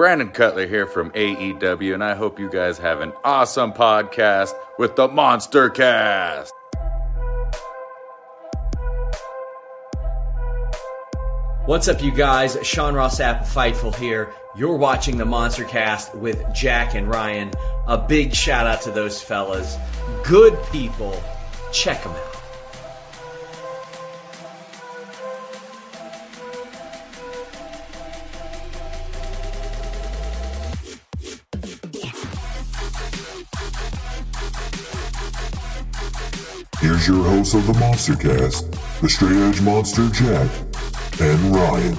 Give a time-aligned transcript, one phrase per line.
[0.00, 4.96] Brandon Cutler here from AEW, and I hope you guys have an awesome podcast with
[4.96, 6.54] the Monster Cast.
[11.66, 12.56] What's up, you guys?
[12.62, 14.32] Sean Ross Sapp, Fightful here.
[14.56, 17.50] You're watching the Monster Cast with Jack and Ryan.
[17.86, 19.76] A big shout out to those fellas.
[20.24, 21.22] Good people.
[21.72, 22.39] Check them out.
[37.40, 40.50] Here's your host of the Monster Cast, the Straight Edge Monster Jack
[41.22, 41.96] and Ryan.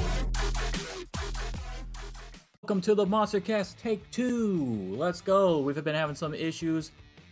[2.62, 4.94] Welcome to the Monster Cast Take Two.
[4.96, 5.58] Let's go.
[5.58, 6.92] We've been having some issues.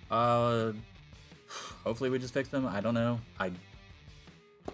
[0.09, 0.71] Uh,
[1.83, 2.65] hopefully we just fix them.
[2.65, 3.19] I don't know.
[3.39, 3.51] I,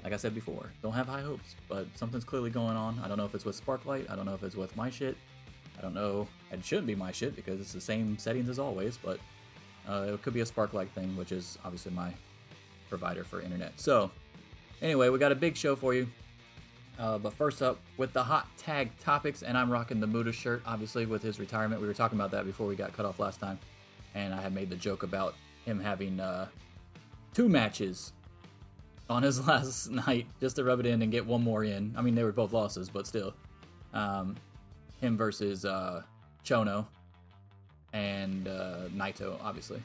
[0.02, 3.02] like I said before, don't have high hopes, but something's clearly going on.
[3.04, 4.10] I don't know if it's with Sparklight.
[4.10, 5.18] I don't know if it's with my shit.
[5.78, 6.26] I don't know.
[6.54, 9.20] It shouldn't be my shit because it's the same settings as always, but
[9.90, 12.14] uh, it could be a Sparklight thing, which is obviously my
[12.90, 13.80] provider for internet.
[13.80, 14.12] So,
[14.82, 16.08] anyway, we got a big show for you.
[16.98, 20.62] Uh, but first up, with the hot tag topics, and I'm rocking the Muto shirt,
[20.66, 21.82] obviously, with his retirement.
[21.82, 23.60] We were talking about that before we got cut off last time.
[24.14, 26.48] And I had made the joke about him having uh,
[27.34, 28.14] two matches
[29.10, 31.94] on his last night just to rub it in and get one more in.
[31.98, 33.34] I mean, they were both losses, but still.
[33.94, 34.36] Um,
[35.02, 36.02] him versus uh,
[36.46, 36.86] Chono
[37.92, 39.82] and uh, Naito, obviously.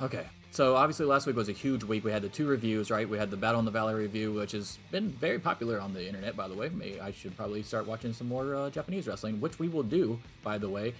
[0.00, 2.04] Okay, so obviously last week was a huge week.
[2.04, 3.08] We had the two reviews, right?
[3.08, 6.06] We had the Battle in the Valley review, which has been very popular on the
[6.06, 6.70] internet, by the way.
[6.70, 10.18] May I should probably start watching some more uh, Japanese wrestling, which we will do,
[10.42, 10.94] by the way,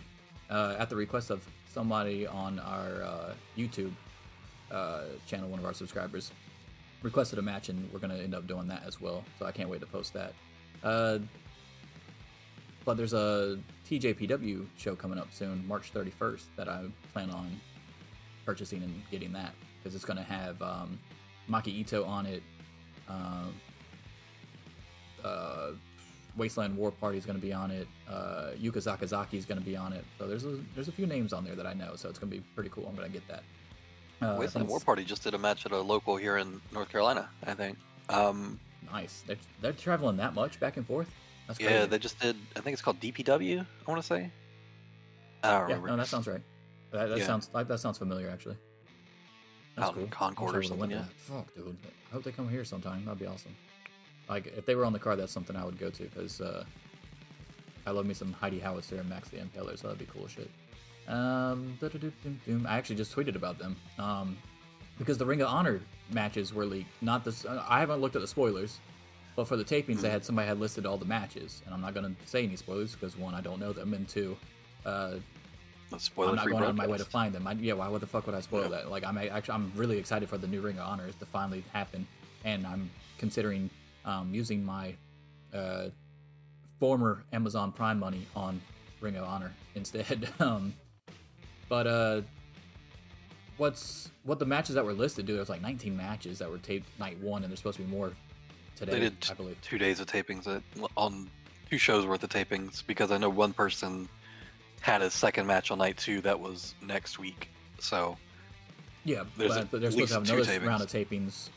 [0.51, 3.93] uh, at the request of somebody on our uh, YouTube
[4.71, 6.31] uh, channel, one of our subscribers
[7.03, 9.25] requested a match, and we're going to end up doing that as well.
[9.39, 10.33] So I can't wait to post that.
[10.83, 11.19] Uh,
[12.85, 17.49] but there's a TJPW show coming up soon, March 31st, that I plan on
[18.45, 20.99] purchasing and getting that because it's going to have um,
[21.51, 22.43] Maki Ito on it.
[23.09, 23.55] Um,
[25.25, 25.71] uh,
[26.37, 27.87] Wasteland War Party is going to be on it.
[28.09, 30.05] Uh, Yuka Sakazaki is going to be on it.
[30.19, 31.95] So there's a there's a few names on there that I know.
[31.97, 32.87] So it's going to be pretty cool.
[32.89, 33.43] I'm going to get that.
[34.23, 37.29] Uh, Wasteland War Party just did a match at a local here in North Carolina.
[37.45, 37.77] I think.
[38.09, 38.59] Um,
[38.91, 39.25] nice.
[39.27, 41.11] They're, they're traveling that much back and forth.
[41.47, 41.75] That's crazy.
[41.75, 42.37] Yeah, they just did.
[42.57, 43.61] I think it's called DPW.
[43.87, 44.31] I want to say.
[45.43, 45.89] I don't yeah, remember.
[45.89, 46.41] No, that sounds right.
[46.93, 47.27] That, that yeah.
[47.27, 48.57] sounds like that sounds familiar actually.
[49.77, 50.07] That's Out cool.
[50.09, 50.91] Concord or something.
[50.91, 51.05] Yeah.
[51.17, 51.77] Fuck, dude.
[52.11, 53.05] I hope they come here sometime.
[53.05, 53.57] That'd be awesome.
[54.29, 56.65] Like if they were on the card, that's something I would go to because uh,
[57.87, 60.51] I love me some Heidi Howitzer and Max the Impaler, so that'd be cool shit.
[61.09, 64.37] Um, I actually just tweeted about them um,
[64.99, 65.81] because the Ring of Honor
[66.11, 66.91] matches were leaked.
[67.03, 67.45] Not this.
[67.47, 68.79] I haven't looked at the spoilers,
[69.35, 71.95] but for the tapings, they had somebody had listed all the matches, and I'm not
[71.95, 74.37] gonna say any spoilers because one, I don't know them, and two,
[74.87, 75.15] uh,
[75.93, 77.47] I'm not going on my way to find them.
[77.47, 77.89] I, yeah, why?
[77.89, 78.69] What the fuck would I spoil yeah.
[78.69, 78.91] that?
[78.91, 82.07] Like, I'm actually, I'm really excited for the new Ring of Honor to finally happen,
[82.45, 83.71] and I'm considering
[84.05, 84.95] um, using my
[85.53, 85.89] uh,
[86.81, 88.61] former Amazon Prime money on
[89.01, 90.29] Ring of Honor instead.
[90.41, 90.75] um,
[91.69, 92.23] but uh,
[93.57, 95.27] what's what the matches that were listed?
[95.27, 97.91] Dude, there's like 19 matches that were taped night one, and there's supposed to be
[97.91, 98.13] more
[98.77, 98.93] today.
[98.93, 100.63] They did I believe two days of tapings at,
[100.97, 101.31] on
[101.71, 104.09] two shows worth of tapings because I know one person
[104.83, 107.49] had a second match on night two that was next week.
[107.79, 108.19] So
[109.05, 110.67] yeah, but, but they're supposed to have another tapings.
[110.67, 111.49] round of tapings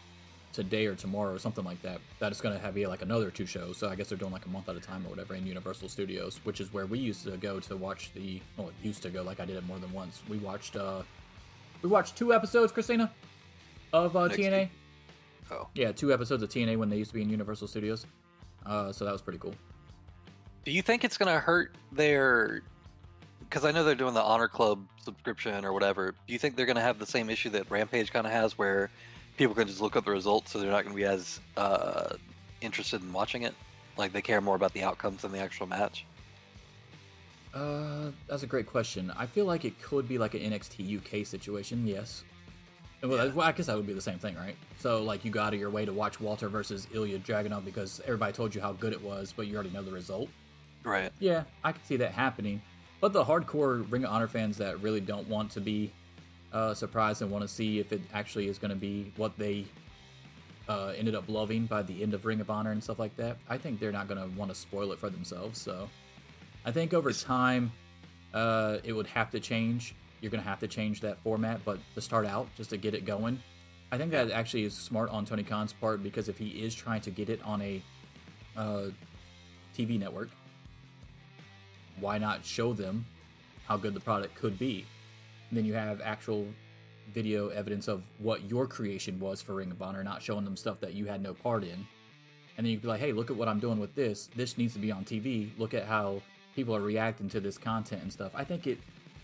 [0.53, 1.99] today or tomorrow or something like that.
[2.19, 3.77] That is going to have be like another two shows.
[3.77, 5.89] So I guess they're doing like a month at a time or whatever in Universal
[5.89, 8.41] Studios, which is where we used to go to watch the.
[8.57, 10.21] Well, used to go like I did it more than once.
[10.29, 10.75] We watched.
[10.75, 11.01] uh
[11.81, 13.11] We watched two episodes, Christina,
[13.91, 14.59] of uh, TNA.
[14.61, 14.69] Week.
[15.51, 15.67] Oh.
[15.75, 18.07] Yeah, two episodes of TNA when they used to be in Universal Studios.
[18.65, 19.53] Uh, so that was pretty cool.
[20.63, 22.63] Do you think it's going to hurt their
[23.49, 26.13] because I know they're doing the Honor Club subscription or whatever.
[26.27, 28.57] Do you think they're going to have the same issue that Rampage kind of has,
[28.57, 28.89] where
[29.37, 32.15] people can just look up the results, so they're not going to be as uh,
[32.61, 33.53] interested in watching it?
[33.97, 36.05] Like they care more about the outcomes than the actual match.
[37.53, 39.11] Uh, that's a great question.
[39.17, 41.87] I feel like it could be like an NXT UK situation.
[41.87, 42.23] Yes.
[43.01, 43.41] Well, yeah.
[43.41, 44.57] I guess that would be the same thing, right?
[44.79, 48.01] So, like, you go out of your way to watch Walter versus Ilya Dragunov because
[48.03, 50.27] everybody told you how good it was, but you already know the result.
[50.83, 51.11] Right.
[51.19, 52.61] Yeah, I can see that happening.
[53.05, 55.91] But the hardcore Ring of Honor fans that really don't want to be
[56.51, 59.67] uh, surprised and want to see if it actually is going to be what they
[60.67, 63.37] uh, ended up loving by the end of Ring of Honor and stuff like that,
[63.47, 65.61] I think they're not going to want to spoil it for themselves.
[65.61, 65.87] So
[66.65, 67.71] I think over time,
[68.33, 69.93] uh, it would have to change.
[70.19, 72.95] You're going to have to change that format, but to start out, just to get
[72.95, 73.39] it going,
[73.91, 77.01] I think that actually is smart on Tony Khan's part because if he is trying
[77.01, 77.83] to get it on a
[78.57, 78.87] uh,
[79.77, 80.29] TV network,
[81.99, 83.05] why not show them
[83.65, 84.85] how good the product could be?
[85.49, 86.47] And then you have actual
[87.13, 90.79] video evidence of what your creation was for Ring of Honor, not showing them stuff
[90.81, 91.87] that you had no part in.
[92.57, 94.29] And then you would be like, hey, look at what I'm doing with this.
[94.35, 95.49] This needs to be on TV.
[95.57, 96.21] Look at how
[96.55, 98.31] people are reacting to this content and stuff.
[98.35, 98.79] I think it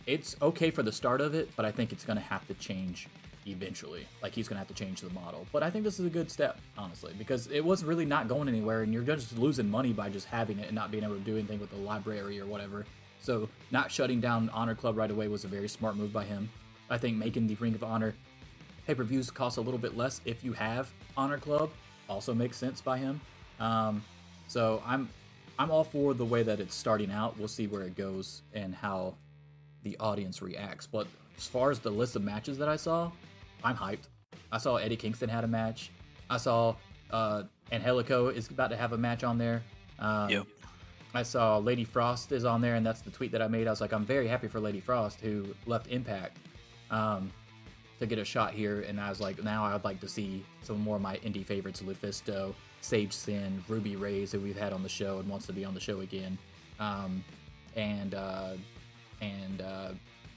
[0.08, 3.08] it's okay for the start of it, but I think it's gonna have to change
[3.46, 4.08] eventually.
[4.22, 5.46] Like he's gonna have to change the model.
[5.52, 8.48] But I think this is a good step, honestly, because it was really not going
[8.48, 11.22] anywhere, and you're just losing money by just having it and not being able to
[11.22, 12.86] do anything with the library or whatever.
[13.22, 16.50] So not shutting down Honor Club right away was a very smart move by him.
[16.90, 18.14] I think making the Ring of Honor
[18.88, 21.70] pay per views cost a little bit less if you have Honor Club
[22.10, 23.22] also makes sense by him.
[23.60, 24.04] Um,
[24.48, 25.08] so I'm
[25.60, 27.38] I'm all for the way that it's starting out.
[27.38, 29.16] We'll see where it goes and how
[29.84, 30.88] the audience reacts.
[30.88, 31.08] But
[31.38, 33.12] as far as the list of matches that I saw,
[33.64, 34.08] I'm hyped.
[34.52, 35.92] I saw Eddie Kingston had a match.
[36.30, 36.76] I saw
[37.12, 39.64] uh, Angelico is about to have a match on there.
[40.00, 40.48] Um, Yep.
[41.14, 43.68] I saw Lady Frost is on there, and that's the tweet that I made.
[43.68, 46.38] I was like, I'm very happy for Lady Frost, who left Impact
[46.90, 47.30] um,
[48.00, 48.82] to get a shot here.
[48.88, 51.46] And I was like, now I would like to see some more of my indie
[51.46, 55.54] favorites, Lufisto, Sage Sin, Ruby Reyes, who we've had on the show and wants to
[55.54, 56.38] be on the show again,
[56.80, 57.24] um,
[57.76, 58.54] and uh,
[59.20, 59.90] and uh,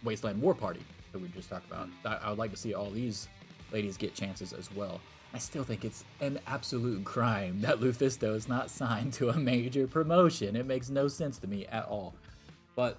[0.03, 0.83] Wasteland War Party,
[1.15, 1.89] that we just talked about.
[2.05, 3.29] I, I would like to see all these
[3.73, 5.01] ladies get chances as well.
[5.33, 9.87] I still think it's an absolute crime that Lufisto is not signed to a major
[9.87, 10.55] promotion.
[10.55, 12.15] It makes no sense to me at all.
[12.77, 12.99] But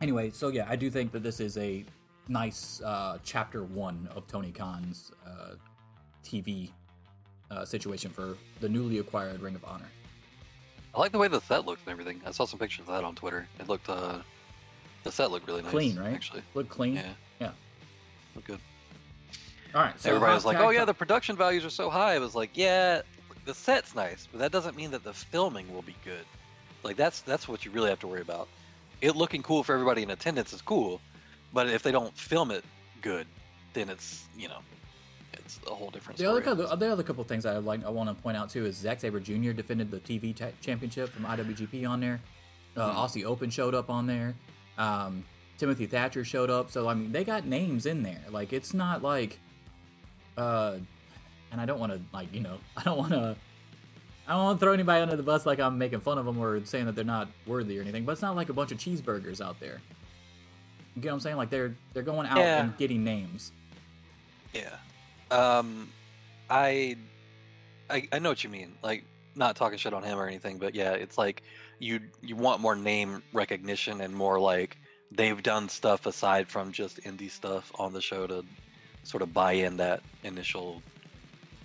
[0.00, 1.84] anyway, so yeah, I do think that this is a
[2.28, 5.54] nice uh, chapter one of Tony Khan's uh,
[6.24, 6.70] TV
[7.50, 9.88] uh, situation for the newly acquired Ring of Honor.
[10.94, 12.20] I like the way the set looks and everything.
[12.26, 13.46] I saw some pictures of that on Twitter.
[13.60, 14.18] It looked uh,
[15.08, 15.70] the set looked really nice.
[15.70, 16.12] Clean, right?
[16.12, 16.96] Actually, Look clean.
[16.96, 17.12] Yeah.
[17.40, 17.50] Yeah.
[18.34, 18.58] looked good.
[19.74, 19.98] All right.
[20.00, 22.50] So Everybody was like, "Oh yeah, the production values are so high." I was like,
[22.54, 23.00] "Yeah,
[23.46, 26.24] the set's nice, but that doesn't mean that the filming will be good.
[26.82, 28.48] Like that's that's what you really have to worry about.
[29.00, 31.00] It looking cool for everybody in attendance is cool,
[31.54, 32.64] but if they don't film it
[33.00, 33.26] good,
[33.72, 34.58] then it's you know,
[35.34, 36.42] it's a whole different The story.
[36.42, 38.76] other, couple, the other couple things I like I want to point out too is
[38.76, 39.52] Zack Sabre Jr.
[39.52, 42.20] defended the TV ta championship from IWGP on there.
[42.76, 42.94] Uh, Mhm.
[42.96, 44.34] Aussie Open showed up on there.
[44.78, 45.24] Um,
[45.58, 46.70] Timothy Thatcher showed up.
[46.70, 48.22] So I mean, they got names in there.
[48.30, 49.38] Like it's not like,
[50.36, 50.76] uh,
[51.52, 53.36] and I don't want to like you know I don't want to.
[54.26, 56.38] I don't want to throw anybody under the bus like I'm making fun of them
[56.38, 58.76] or saying that they're not worthy or anything, but it's not like a bunch of
[58.78, 59.80] cheeseburgers out there.
[60.94, 61.36] You get what I'm saying?
[61.38, 62.60] Like they're they're going out Yeah.
[62.64, 63.52] and getting names.
[64.52, 64.74] Yeah.
[65.30, 65.88] Um,
[66.50, 66.96] I,
[67.88, 68.74] I, I know what you mean.
[68.82, 69.04] Like,
[69.34, 71.42] not talking shit on him or anything, but yeah, it's like
[71.78, 74.76] you you want more name recognition and more like
[75.10, 78.44] they've done stuff aside from just indie stuff on the show to
[79.02, 80.82] sort of buy in that initial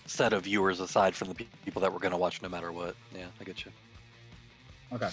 [0.06, 2.96] set of viewers aside from the people that were going to watch no matter what.
[3.16, 3.72] Yeah, I get you.
[4.94, 5.10] Okay.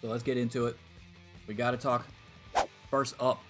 [0.00, 0.76] So let's get into it.
[1.46, 2.06] We got to talk.
[2.90, 3.42] First up,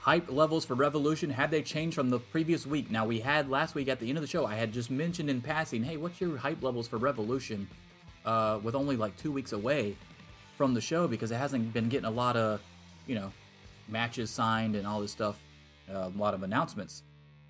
[0.00, 1.30] hype levels for Revolution.
[1.30, 2.90] Had they changed from the previous week?
[2.90, 5.30] Now, we had last week at the end of the show, I had just mentioned
[5.30, 7.68] in passing, hey, what's your hype levels for Revolution
[8.24, 9.96] uh, with only like two weeks away
[10.60, 12.60] from the show because it hasn't been getting a lot of,
[13.06, 13.32] you know,
[13.88, 15.40] matches signed and all this stuff,
[15.90, 17.02] uh, a lot of announcements.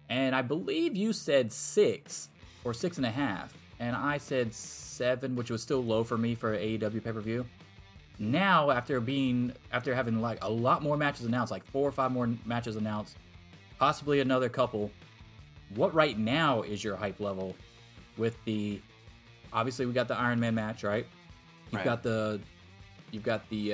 [0.09, 2.29] And I believe you said six
[2.63, 3.53] or six and a half.
[3.81, 7.45] And I said seven, which was still low for me for AEW pay per view.
[8.21, 12.13] Now, after being after having like a lot more matches announced, like four or five
[12.13, 13.17] more matches announced,
[13.81, 14.89] possibly another couple.
[15.75, 17.57] What right now is your hype level
[18.17, 18.81] with the?
[19.53, 21.07] Obviously, we got the Iron Man match, right?
[21.73, 21.85] You've Right.
[21.85, 22.41] got the,
[23.11, 23.71] You've got the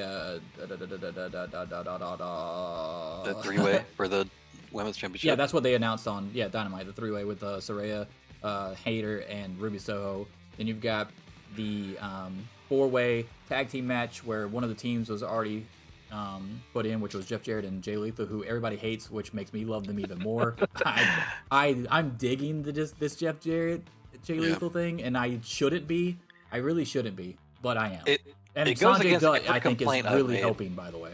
[3.24, 4.28] the three way for the
[4.72, 5.26] women's championship.
[5.26, 8.06] Yeah, that's what they announced on yeah Dynamite, the three way with uh, Saraya,
[8.42, 10.26] uh, Hayter, and Ruby Soho.
[10.56, 11.10] Then you've got
[11.54, 15.66] the um, four way tag team match where one of the teams was already
[16.12, 19.52] um, put in, which was Jeff Jarrett and Jay Lethal, who everybody hates, which makes
[19.52, 20.56] me love them even more.
[20.84, 23.82] I, I I'm digging the, this this Jeff Jarrett
[24.24, 24.40] Jay yeah.
[24.40, 26.16] Lethal thing, and I shouldn't be.
[26.52, 28.02] I really shouldn't be, but I am.
[28.06, 28.22] It
[28.56, 30.40] and it goes Sonjay against Dutt, every I think, is complaint I've really made.
[30.40, 30.74] helping.
[30.74, 31.12] By the way,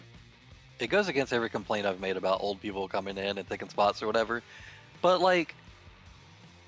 [0.78, 4.02] it goes against every complaint I've made about old people coming in and taking spots
[4.02, 4.42] or whatever.
[5.02, 5.54] But like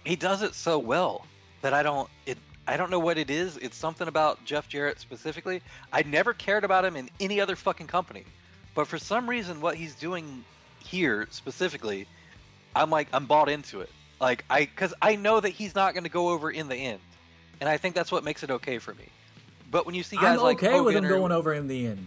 [0.04, 1.26] he does it so well
[1.62, 3.56] that I don't it I don't know what it is.
[3.58, 5.62] It's something about Jeff Jarrett specifically.
[5.92, 8.24] I never cared about him in any other fucking company.
[8.74, 10.44] But for some reason what he's doing
[10.80, 12.06] here specifically,
[12.74, 13.90] I'm like I'm bought into it.
[14.20, 17.00] Like I cuz I know that he's not going to go over in the end.
[17.60, 19.06] And I think that's what makes it okay for me.
[19.74, 21.88] But when you see guys I'm like okay with him or- going over in the
[21.88, 22.06] end.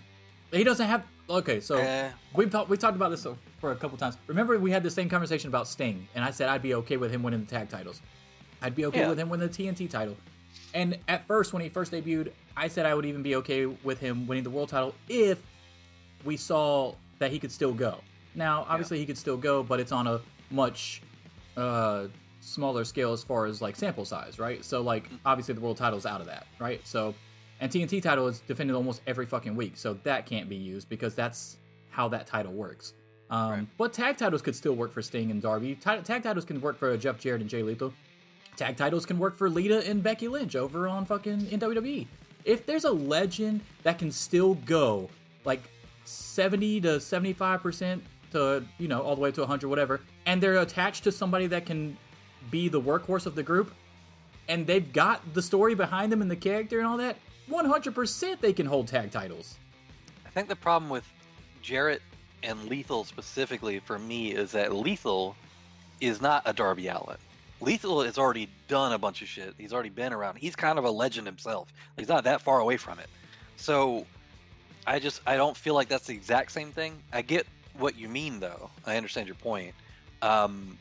[0.54, 1.04] He doesn't have.
[1.30, 2.10] Okay, so Eh.
[2.34, 3.28] we've talked we talked about this
[3.60, 4.18] for a couple times.
[4.28, 7.12] Remember, we had the same conversation about Sting, and I said I'd be okay with
[7.12, 8.00] him winning the tag titles.
[8.62, 9.10] I'd be okay Yeah.
[9.10, 10.16] with him winning the TNT title.
[10.74, 14.00] And at first, when he first debuted, I said I would even be okay with
[14.00, 15.38] him winning the world title if
[16.24, 18.00] we saw that he could still go.
[18.34, 20.22] Now, obviously, he could still go, but it's on a
[20.52, 21.02] much
[21.58, 22.08] uh,
[22.40, 24.64] smaller scale as far as like sample size, right?
[24.64, 26.80] So, like, obviously, the world title's out of that, right?
[26.88, 27.14] So,
[27.60, 31.16] and TNT title is defended almost every fucking week, so that can't be used because
[31.16, 31.58] that's
[31.90, 32.94] how that title works.
[33.30, 33.68] Um, Right.
[33.78, 35.76] But tag titles could still work for Sting and Darby.
[35.76, 37.94] Ti- tag titles can work for Jeff Jarrett and Jay Lethal.
[38.56, 42.08] Tag titles can work for Lita and Becky Lynch over on fucking in WWE.
[42.46, 45.10] If there's a legend that can still go
[45.44, 45.64] like
[46.06, 51.04] 70 to 75% to, you know, all the way to 100, whatever, and they're attached
[51.04, 51.98] to somebody that can
[52.50, 53.74] be the workhorse of the group,
[54.48, 57.18] and they've got the story behind them and the character and all that,
[57.50, 59.58] 100% they can hold tag titles.
[60.26, 61.08] I think the problem with
[61.62, 62.02] Jarrett
[62.44, 65.36] and Lethal specifically for me is that Lethal
[66.00, 67.18] is not a Darby Allin.
[67.60, 69.56] Lethal has already done a bunch of shit.
[69.58, 70.38] He's already been around.
[70.38, 71.74] He's kind of a legend himself.
[71.98, 73.10] He's not that far away from it.
[73.56, 74.06] So
[74.86, 77.02] I just I don't feel like that's the exact same thing.
[77.12, 78.70] I get what you mean though.
[78.86, 79.74] I understand your point.
[80.22, 80.78] Um,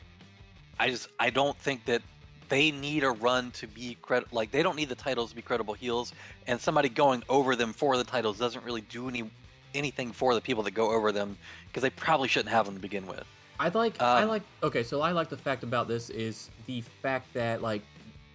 [0.79, 2.01] I just I don't think that
[2.49, 5.41] they need a run to be credit like they don't need the titles to be
[5.41, 6.13] credible heels
[6.47, 9.29] and somebody going over them for the titles doesn't really do any
[9.73, 11.37] anything for the people that go over them
[11.67, 13.23] because they probably shouldn't have them to begin with.
[13.59, 16.81] I like I Um, like okay, so I like the fact about this is the
[17.01, 17.81] fact that like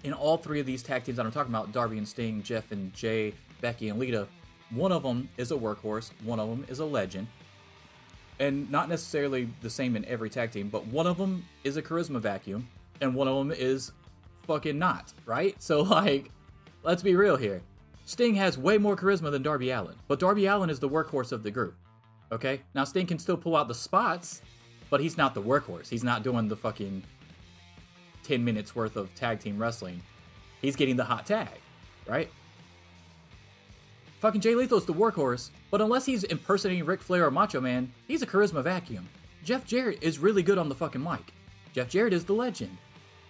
[0.04, 2.72] in all three of these tag teams that I'm talking about, Darby and Sting, Jeff
[2.72, 4.26] and Jay, Becky and Lita,
[4.70, 7.28] one of them is a workhorse, one of them is a legend.
[8.40, 11.82] And not necessarily the same in every tag team, but one of them is a
[11.82, 12.68] charisma vacuum
[13.00, 13.92] and one of them is
[14.52, 15.60] fucking not, right?
[15.62, 16.30] So like
[16.82, 17.62] let's be real here.
[18.04, 21.42] Sting has way more charisma than Darby Allin, but Darby Allin is the workhorse of
[21.42, 21.74] the group.
[22.30, 22.60] Okay?
[22.74, 24.42] Now Sting can still pull out the spots,
[24.90, 25.88] but he's not the workhorse.
[25.88, 27.02] He's not doing the fucking
[28.24, 30.02] 10 minutes worth of tag team wrestling.
[30.60, 31.48] He's getting the hot tag,
[32.06, 32.30] right?
[34.20, 38.22] Fucking Jay Lethal's the workhorse, but unless he's impersonating Ric Flair or Macho Man, he's
[38.22, 39.08] a charisma vacuum.
[39.42, 41.32] Jeff Jarrett is really good on the fucking mic.
[41.72, 42.76] Jeff Jarrett is the legend.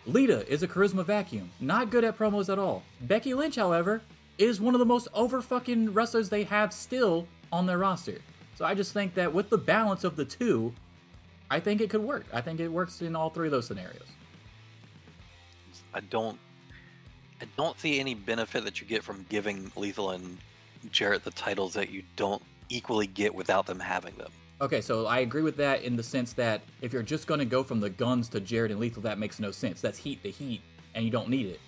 [0.07, 2.83] Lita is a charisma vacuum, not good at promos at all.
[3.03, 4.03] Becky Lynch, however,
[4.37, 8.19] is one of the most over fucking wrestlers they have still on their roster.
[8.57, 10.73] So I just think that with the balance of the two,
[11.51, 12.25] I think it could work.
[12.33, 14.07] I think it works in all three of those scenarios.
[15.95, 16.39] I don't
[17.41, 20.39] I don't see any benefit that you get from giving Lethal and
[20.91, 24.31] Jarrett the titles that you don't equally get without them having them.
[24.63, 27.45] Okay, so I agree with that in the sense that if you're just going to
[27.45, 29.81] go from the Gunns to Jarrett and Lethal, that makes no sense.
[29.81, 30.61] That's heat to heat,
[30.95, 31.61] and you don't need it.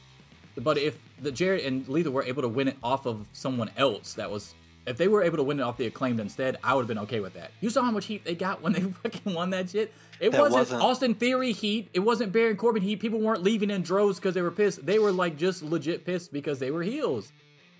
[0.56, 4.14] But if the Jarrett and Lethal were able to win it off of someone else,
[4.14, 4.54] that was
[4.86, 6.98] if they were able to win it off the acclaimed instead, I would have been
[7.00, 7.50] okay with that.
[7.60, 9.92] You saw how much heat they got when they fucking won that shit.
[10.20, 11.88] It That wasn't, wasn't- Austin Theory heat.
[11.94, 13.00] It wasn't Baron Corbin heat.
[13.00, 14.86] People weren't leaving in droves because they were pissed.
[14.86, 17.32] They were like just legit pissed because they were heels.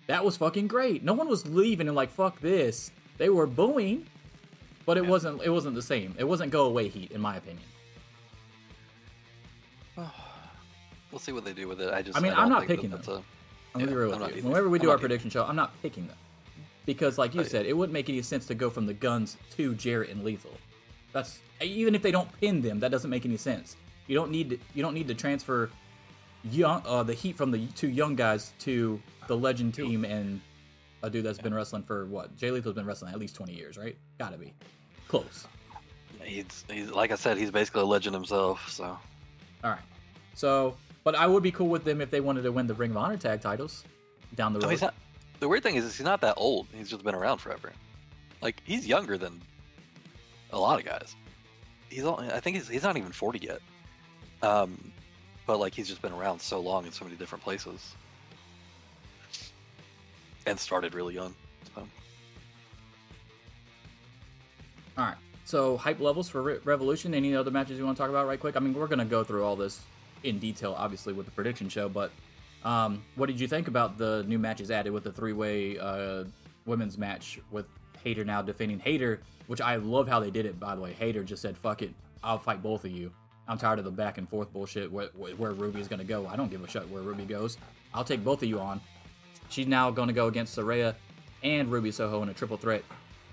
[0.09, 1.05] That was fucking great.
[1.05, 2.91] No one was leaving and like fuck this.
[3.19, 4.07] They were booing,
[4.87, 5.43] but it wasn't.
[5.43, 6.15] It wasn't the same.
[6.19, 7.65] It wasn't go away heat, in my opinion.
[11.11, 11.95] We'll see what they do with it.
[11.95, 13.01] I just I mean, don't I'm not think that picking them.
[13.07, 13.23] a-
[13.79, 14.43] I'm Yeah, real I'm with you.
[14.43, 16.17] Whenever we I'm do not our prediction show, I'm not picking them
[16.87, 19.75] because, like you said, it wouldn't make any sense to go from the Gunns to
[19.77, 20.51] Jarrett and Lethal.
[21.13, 23.77] That's even if they don't pin them, that doesn't make any sense.
[24.09, 25.71] You don't need to, you don't need to transfer
[26.51, 30.41] young uh, the heat from the two young guys to the legend team and
[31.05, 32.35] a dude that's been wrestling for what?
[32.37, 33.97] Jay Lethal's been wrestling at least 20 years, right?
[34.19, 34.53] Gotta be
[35.09, 35.47] close.
[36.23, 38.69] He's, he's like I said, he's basically a legend himself.
[38.71, 39.79] So All right.
[40.35, 42.91] So, but I would be cool with them if they wanted to win the Ring
[42.93, 43.85] of Honor tag titles
[44.35, 44.71] down the No, road.
[44.71, 44.95] he's not.
[45.41, 46.67] The weird thing is, he's not that old.
[46.73, 47.73] He's just been around forever.
[48.41, 49.41] Like he's younger than
[50.53, 51.15] a lot of guys.
[51.91, 53.61] He's only, I think he's he's not even forty yet.
[54.43, 54.93] Um,
[55.47, 57.95] but like he's just been around so long in so many different places,
[60.47, 61.35] and started really young.
[61.75, 61.87] So.
[64.97, 65.17] All right.
[65.45, 67.15] So hype levels for Re- Revolution.
[67.15, 68.57] Any other matches you want to talk about right quick?
[68.57, 69.81] I mean, we're gonna go through all this
[70.23, 71.89] in detail, obviously, with the prediction show.
[71.89, 72.11] But
[72.65, 76.25] um, what did you think about the new matches added with the three-way uh,
[76.65, 77.67] women's match with
[78.03, 80.61] Hayter now defending Hayter, which I love how they did it.
[80.61, 83.11] By the way, Hayter just said, "Fuck it, I'll fight both of you."
[83.47, 84.91] I'm tired of the back and forth bullshit.
[84.91, 87.59] Where, where Ruby is gonna go, I don't give a shit where Ruby goes.
[87.93, 88.81] I'll take both of you on.
[89.55, 90.97] She's now going to go against Saraya
[91.45, 92.83] and Ruby Soho in a triple threat.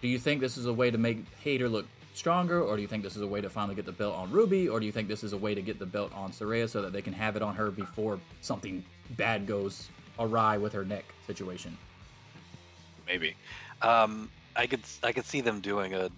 [0.04, 2.88] Do you think this is a way to make Hayter look stronger, or do you
[2.88, 4.92] think this is a way to finally get the belt on Ruby, or do you
[4.92, 7.14] think this is a way to get the belt on Saraya so that they can
[7.14, 8.86] have it on her before something
[9.18, 11.76] bad goes awry with her neck situation?
[13.08, 13.36] Maybe.
[13.82, 16.12] Um, I could I could see them doing a.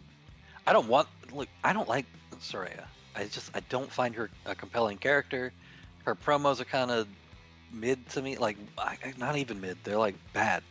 [0.67, 1.47] I don't want look.
[1.63, 2.07] I don't like
[2.41, 2.83] Saraya.
[3.15, 5.53] I just I don't find her a compelling character.
[6.03, 7.07] Her promos are kind of
[7.73, 8.37] mid to me.
[8.37, 8.57] Like
[9.17, 9.77] not even mid.
[9.83, 10.63] They're like bad.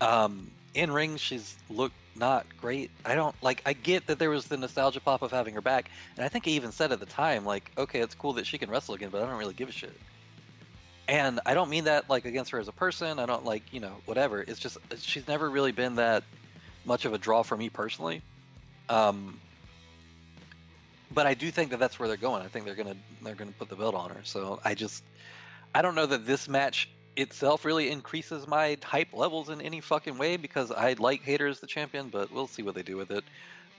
[0.00, 2.90] Um, in ring, she's looked not great.
[3.04, 3.62] I don't like.
[3.66, 6.46] I get that there was the nostalgia pop of having her back, and I think
[6.46, 9.10] I even said at the time, like, okay, it's cool that she can wrestle again,
[9.10, 9.96] but I don't really give a shit.
[11.08, 13.18] And I don't mean that like against her as a person.
[13.18, 14.42] I don't like you know whatever.
[14.42, 16.24] It's just she's never really been that
[16.84, 18.22] much of a draw for me personally.
[18.88, 19.40] Um,
[21.12, 22.42] but I do think that that's where they're going.
[22.42, 24.20] I think they're gonna they're gonna put the belt on her.
[24.24, 25.04] So I just
[25.74, 30.18] I don't know that this match itself really increases my hype levels in any fucking
[30.18, 33.10] way because I like Hayter as the champion, but we'll see what they do with
[33.10, 33.24] it.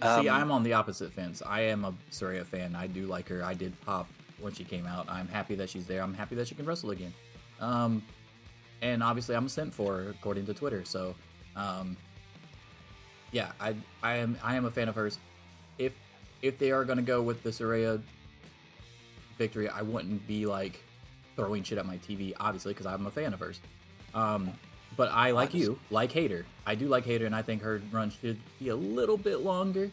[0.01, 1.41] See, Um, I'm on the opposite fence.
[1.46, 2.75] I am a Saraya fan.
[2.75, 3.44] I do like her.
[3.44, 4.08] I did pop
[4.39, 5.10] when she came out.
[5.10, 6.01] I'm happy that she's there.
[6.01, 7.13] I'm happy that she can wrestle again.
[7.60, 8.03] Um,
[8.84, 10.86] and obviously, I'm sent for her, according to Twitter.
[10.86, 11.15] So,
[11.56, 11.98] um,
[13.32, 15.17] yeah, I I am I am a fan of hers.
[15.79, 15.94] If
[16.44, 18.00] if they are going to go with the Saraya
[19.39, 20.84] victory, I wouldn't be like
[21.38, 23.62] throwing shit at my TV, obviously, because I'm a fan of hers.
[24.13, 24.51] Um,
[24.98, 26.46] but I, like you, like Hayter.
[26.65, 29.89] I do like Hayter, and I think her run should be a little bit longer.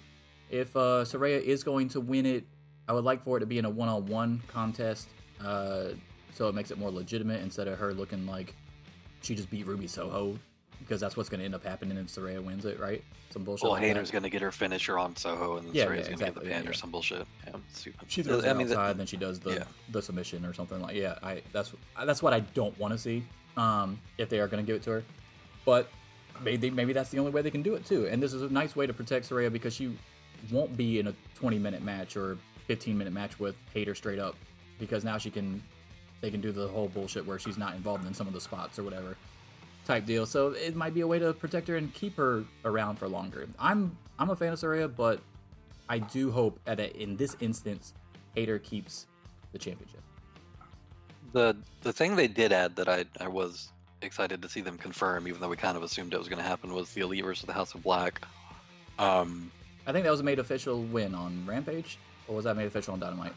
[0.51, 2.45] If uh, Saraya is going to win it,
[2.89, 5.09] I would like for it to be in a one-on-one contest,
[5.45, 5.91] uh,
[6.33, 8.55] so it makes it more legitimate instead of her looking like
[9.23, 10.39] she just beat Ruby Soho,
[10.81, 13.03] because that's what's going to end up happening if Saraya wins it, right?
[13.31, 13.65] Some bullshit.
[13.65, 13.89] well, like that.
[13.89, 16.35] Hayter's gonna get her finisher on Soho, and then Yeah, Saraya's yeah, gonna exactly, get
[16.35, 17.27] the pin yeah, or some bullshit.
[17.47, 18.01] Yeah, stupid.
[18.09, 20.95] She throws I mean, that- then she does the the submission or something like.
[20.95, 21.73] Yeah, I that's
[22.07, 23.25] that's what I don't want to see.
[23.57, 25.05] Um, if they are going to give it to her,
[25.65, 25.89] but
[26.43, 28.07] maybe maybe that's the only way they can do it too.
[28.07, 29.97] And this is a nice way to protect Saraya because she
[30.53, 34.37] won't be in a 20 minute match or 15 minute match with Hayter straight up
[34.79, 35.63] because now she can
[36.21, 38.79] they can do the whole bullshit where she's not involved in some of the spots
[38.79, 39.17] or whatever
[39.85, 40.27] type deal.
[40.27, 43.47] So it might be a way to protect her and keep her around for longer.
[43.59, 45.21] I'm I'm a fan of Saraya, but
[45.89, 47.95] I do hope that in this instance,
[48.35, 49.07] Hayter keeps
[49.53, 50.01] the championship.
[51.33, 53.71] The the thing they did add that I I was
[54.03, 56.49] excited to see them confirm, even though we kind of assumed it was going to
[56.49, 58.21] happen, was the Elite versus the House of Black.
[58.99, 59.51] Um,
[59.87, 62.95] I think that was a made official win on Rampage, or was that made official
[62.95, 63.33] on Dynamite?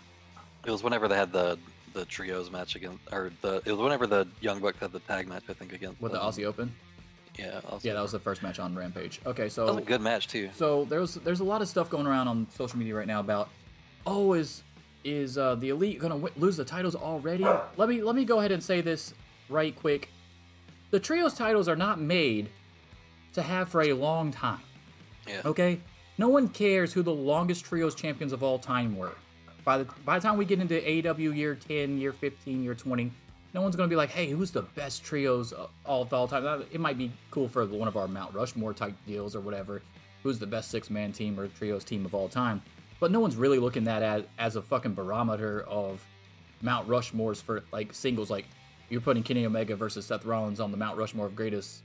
[0.68, 1.58] it was whenever they had the
[1.94, 5.28] the trios match against, or the it was whenever the Young Bucks had the tag
[5.28, 6.74] match, I think against With the um, Aussie Open?
[7.38, 9.20] Yeah, Aussie Yeah, that was the first match on Rampage.
[9.26, 10.50] Okay, that so was a good match too.
[10.56, 13.50] So there's there's a lot of stuff going around on social media right now about,
[14.06, 14.64] oh, is
[15.04, 17.46] is uh, the elite gonna w- lose the titles already?
[17.78, 19.14] Let me let me go ahead and say this
[19.50, 20.10] right quick.
[20.92, 22.50] The trios titles are not made
[23.34, 24.62] to have for a long time.
[25.28, 25.42] Yeah.
[25.46, 25.80] Okay,
[26.18, 29.16] no one cares who the longest trios champions of all time were.
[29.68, 33.12] By the by the time we get into AEW year ten, year fifteen, year twenty,
[33.54, 36.64] no one's gonna be like, hey, who's the best trios of all of all time?
[36.72, 39.82] It might be cool for one of our Mount Rushmore type deals or whatever.
[40.24, 42.62] Who's the best six man team or trios team of all time?
[43.02, 46.02] But no one's really looking at as as a fucking barometer of
[46.62, 48.30] Mount Rushmores for like singles.
[48.30, 48.46] Like
[48.88, 51.84] you're putting Kenny Omega versus Seth Rollins on the Mount Rushmore of greatest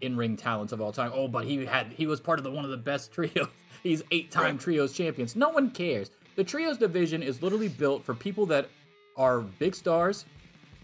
[0.00, 1.10] in-ring talents of all time.
[1.12, 3.48] Oh, but he had he was part of the one of the best trios.
[3.82, 4.60] He's eight-time Right.
[4.60, 5.34] trios champions.
[5.34, 6.12] No one cares.
[6.40, 8.70] The trios division is literally built for people that
[9.14, 10.24] are big stars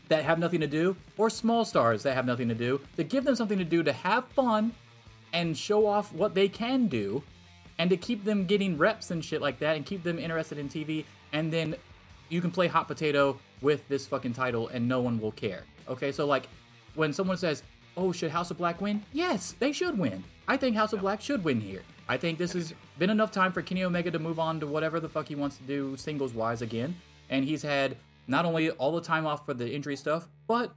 [0.08, 3.24] that have nothing to do or small stars that have nothing to do to give
[3.24, 4.70] them something to do to have fun
[5.32, 7.22] and show off what they can do
[7.78, 10.68] and to keep them getting reps and shit like that and keep them interested in
[10.68, 11.74] TV and then
[12.28, 15.64] you can play hot potato with this fucking title and no one will care.
[15.88, 16.50] Okay, so like
[16.96, 17.62] when someone says,
[17.96, 20.22] "Oh, should House of Black win?" Yes, they should win.
[20.46, 21.80] I think House of Black should win here.
[22.08, 25.00] I think this has been enough time for Kenny Omega to move on to whatever
[25.00, 26.96] the fuck he wants to do singles wise again,
[27.30, 27.96] and he's had
[28.28, 30.72] not only all the time off for the injury stuff, but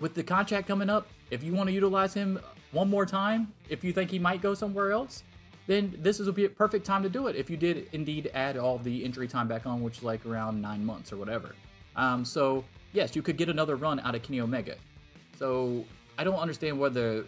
[0.00, 2.40] with the contract coming up, if you want to utilize him
[2.72, 5.24] one more time, if you think he might go somewhere else,
[5.66, 7.36] then this is a perfect time to do it.
[7.36, 10.60] If you did indeed add all the injury time back on, which is like around
[10.60, 11.54] nine months or whatever.
[11.96, 14.76] Um, so yes, you could get another run out of Kenny Omega.
[15.38, 15.84] So
[16.18, 17.24] I don't understand whether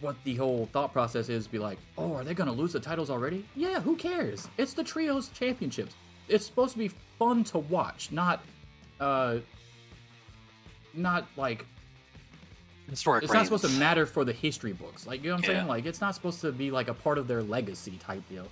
[0.00, 1.46] what the whole thought process is.
[1.46, 3.44] Be like, oh, are they going to lose the titles already?
[3.56, 4.48] Yeah, who cares?
[4.56, 5.94] It's the trios championships.
[6.28, 8.42] It's supposed to be fun to watch, not,
[9.00, 9.38] uh,
[10.94, 11.64] not like
[12.88, 13.22] Historic.
[13.24, 15.06] it's not supposed to matter for the history books.
[15.06, 15.58] Like you know what I'm Yeah.
[15.60, 15.68] saying?
[15.68, 18.48] Like it's not supposed to be like a part of their legacy type deal.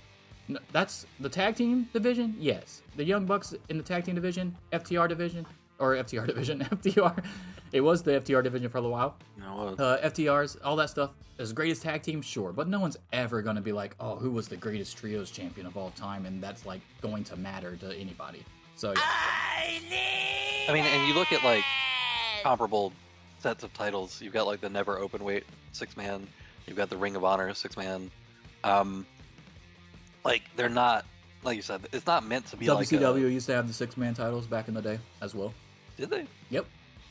[0.47, 2.35] No, that's the tag team division.
[2.39, 5.45] Yes, the Young Bucks in the tag team division, FTR division,
[5.79, 7.23] or FTR division, FTR.
[7.71, 9.15] It was the FTR division for a little while.
[9.37, 11.11] No, uh, Uh, FTRs, all that stuff.
[11.39, 14.47] As greatest tag team, sure, but no one's ever gonna be like, oh, who was
[14.47, 18.43] the greatest trios champion of all time, and that's like going to matter to anybody.
[18.75, 19.01] So yeah.
[19.03, 21.63] I I mean, and you look at like
[22.43, 22.91] comparable
[23.39, 24.21] sets of titles.
[24.21, 26.27] You've got like the Never Open Weight six man.
[26.65, 28.09] You've got the Ring of Honor six man.
[28.63, 29.05] Um,
[30.25, 31.05] like they're not
[31.43, 31.87] like you said.
[31.93, 32.87] It's not meant to be like.
[32.87, 35.53] WCW A, used to have the six man titles back in the day as well.
[35.97, 36.25] did they?
[36.49, 36.65] Yep.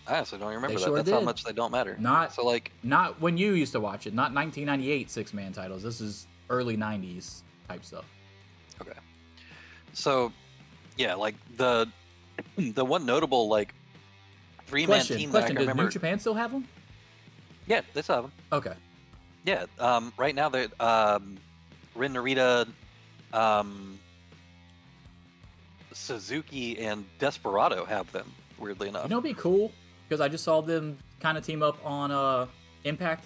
[0.09, 0.85] I honestly don't remember They that.
[0.85, 1.97] sure That's how much they don't matter.
[1.99, 4.14] Not- so like Not when you used to watch it.
[4.14, 5.83] Not 1998 six man titles.
[5.83, 8.05] This is early '90s type stuff.
[8.81, 8.99] Okay.
[9.92, 10.33] So,
[10.97, 11.88] yeah, like the
[12.57, 13.75] the one notable like
[14.66, 15.83] three man Question: team that I Question: Does remember.
[15.85, 16.69] New Japan still have them?
[17.66, 18.33] Yeah, they still have them.
[18.53, 18.75] Okay.
[19.45, 21.37] Yeah, um, right now they're um,
[21.95, 22.69] Rin Narita,
[23.33, 23.99] um,
[25.92, 28.33] Suzuki, and Desperado have them.
[28.59, 29.71] Weirdly enough, You know, be cool
[30.09, 32.47] because I just saw them kind of team up on uh
[32.85, 33.25] Impact.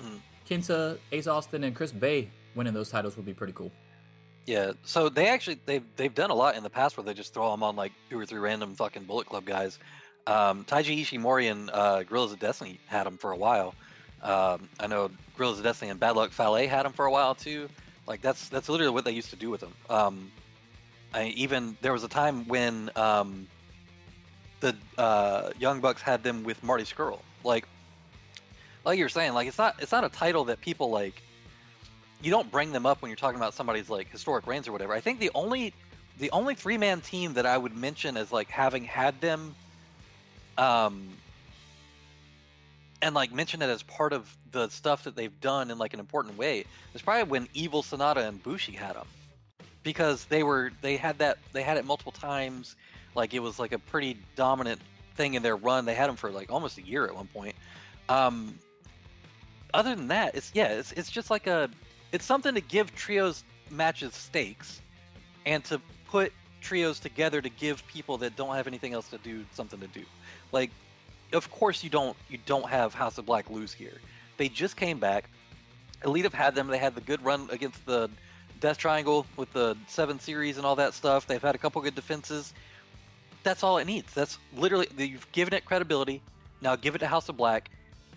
[0.00, 0.20] Mm.
[0.48, 3.72] Kenta, Ace Austin, and Chris Bey winning those titles would be pretty cool.
[4.46, 7.32] Yeah, so they actually they've they've done a lot in the past where they just
[7.32, 9.78] throw them on like two or three random fucking Bullet Club guys.
[10.26, 13.74] Um, Taiji Ishimori and uh, Guerrillas of Destiny had them for a while.
[14.22, 17.34] Um, I know Guerrillas of Destiny and Bad Luck Fale had them for a while
[17.34, 17.68] too.
[18.06, 19.72] Like that's that's literally what they used to do with them.
[19.88, 20.30] Um,
[21.14, 23.46] I even there was a time when um,
[24.64, 27.20] the uh, Young Bucks had them with Marty Scurll.
[27.44, 27.68] Like
[28.84, 31.22] like you're saying, like it's not it's not a title that people like
[32.22, 34.94] you don't bring them up when you're talking about somebody's like historic reigns or whatever.
[34.94, 35.74] I think the only
[36.18, 39.54] the only three man team that I would mention as like having had them
[40.56, 41.08] um
[43.02, 46.00] and like mention it as part of the stuff that they've done in like an
[46.00, 49.08] important way is probably when Evil Sanada and Bushi had them
[49.82, 52.76] because they were they had that they had it multiple times
[53.14, 54.80] like it was like a pretty dominant
[55.14, 55.84] thing in their run.
[55.84, 57.54] They had them for like almost a year at one point.
[58.08, 58.58] Um
[59.72, 61.68] other than that it's yeah it's, it's just like a
[62.12, 64.80] it's something to give trios matches stakes
[65.46, 69.44] and to put trios together to give people that don't have anything else to do
[69.52, 70.02] something to do.
[70.52, 70.70] Like
[71.32, 74.00] of course you don't you don't have house of black lose here.
[74.36, 75.28] They just came back.
[76.04, 76.66] Elite have had them.
[76.66, 78.10] They had the good run against the
[78.60, 81.26] death triangle with the seven series and all that stuff.
[81.26, 82.54] They've had a couple good defenses
[83.44, 86.20] that's all it needs that's literally you've given it credibility
[86.60, 87.70] now give it to house of black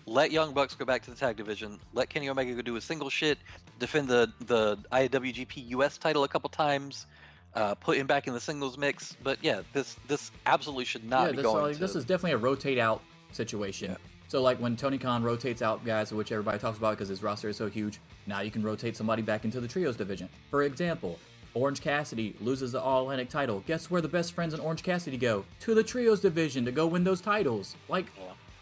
[0.08, 1.78] let Young Bucks go back to the tag division.
[1.92, 3.38] Let Kenny Omega go do his single shit.
[3.78, 7.06] Defend the the IWGP US title a couple times.
[7.54, 9.16] Uh, put him back in the singles mix.
[9.22, 11.74] But yeah, this this absolutely should not yeah, be this, going.
[11.74, 13.90] to, this is definitely a rotate out situation.
[13.90, 13.96] Yeah.
[14.28, 17.48] So like when Tony Khan rotates out guys, which everybody talks about because his roster
[17.48, 20.28] is so huge, now you can rotate somebody back into the trios division.
[20.50, 21.18] For example,
[21.54, 23.62] Orange Cassidy loses the All Atlantic title.
[23.66, 25.44] Guess where the best friends in Orange Cassidy go?
[25.60, 27.76] To the trios division to go win those titles.
[27.88, 28.06] Like,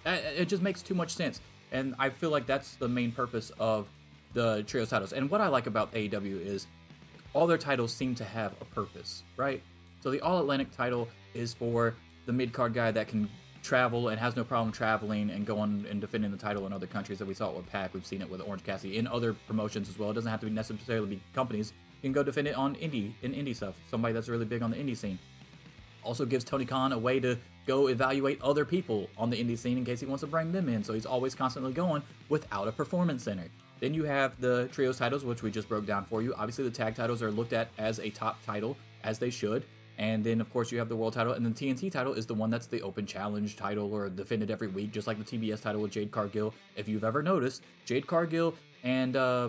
[0.05, 1.41] it just makes too much sense.
[1.73, 3.89] And I feel like that's the main purpose of
[4.35, 5.13] the trios titles.
[5.13, 6.67] And what I like about AEW is
[7.35, 9.63] all their titles seem to have a purpose, right?
[10.01, 11.95] So the All Atlantic title is for
[12.27, 13.29] the mid card guy that can
[13.63, 17.19] travel and has no problem traveling and going and defending the title in other countries.
[17.19, 19.89] That we saw it with Pac, we've seen it with Orange Cassidy in other promotions
[19.89, 20.11] as well.
[20.11, 21.73] It doesn't have to be necessarily be companies.
[22.03, 23.75] You can go defend it on indie in indie stuff.
[23.91, 25.19] Somebody that's really big on the indie scene.
[26.03, 29.77] Also gives Tony Khan a way to go evaluate other people on the indie scene
[29.77, 30.85] in case he wants to bring them in.
[30.85, 33.49] So he's always constantly going without a performance center.
[33.81, 36.35] Then you have the trios titles, which we just broke down for you.
[36.35, 39.65] Obviously, the tag titles are looked at as a top title, as they should.
[39.99, 42.35] And then, of course, you have the world title, and the TNT title is the
[42.35, 45.81] one that's the open challenge title or defended every week, just like the TBS title
[45.81, 46.55] with Jade Cargill.
[46.77, 48.55] If you've ever noticed, Jade Cargill
[48.85, 49.49] and uh,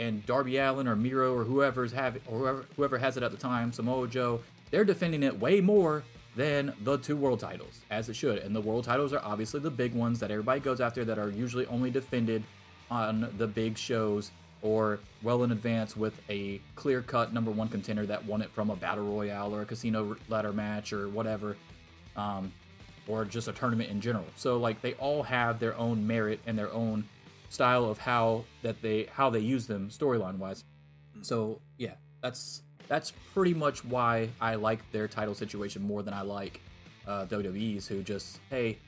[0.00, 3.36] and Darby Allin or Miro or whoever's have or whoever whoever has it at the
[3.36, 6.02] time, Samoa Joe, they're defending it way more
[6.36, 8.38] than the two world titles, as it should.
[8.38, 11.28] And the world titles are obviously the big ones that everybody goes after that are
[11.28, 12.42] usually only defended
[12.90, 14.30] on the big shows
[14.62, 18.70] or well in advance with a clear cut number one contender that won it from
[18.70, 21.56] a battle royale or a casino ladder match or whatever.
[22.16, 22.52] Um,
[23.08, 24.26] or just a tournament in general.
[24.36, 27.04] So like they all have their own merit and their own
[27.50, 30.64] style of how that they how they use them storyline wise.
[31.20, 36.22] So yeah, that's that's pretty much why I like their title situation more than I
[36.22, 36.60] like
[37.06, 38.78] uh, WWE's, who just hey,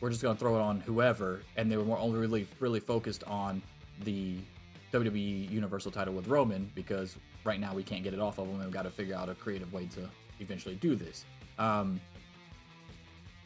[0.00, 3.24] we're just gonna throw it on whoever, and they were more only really really focused
[3.24, 3.60] on
[4.04, 4.36] the
[4.92, 8.54] WWE Universal title with Roman because right now we can't get it off of him,
[8.54, 10.08] and we've got to figure out a creative way to
[10.40, 11.24] eventually do this.
[11.58, 12.00] Um,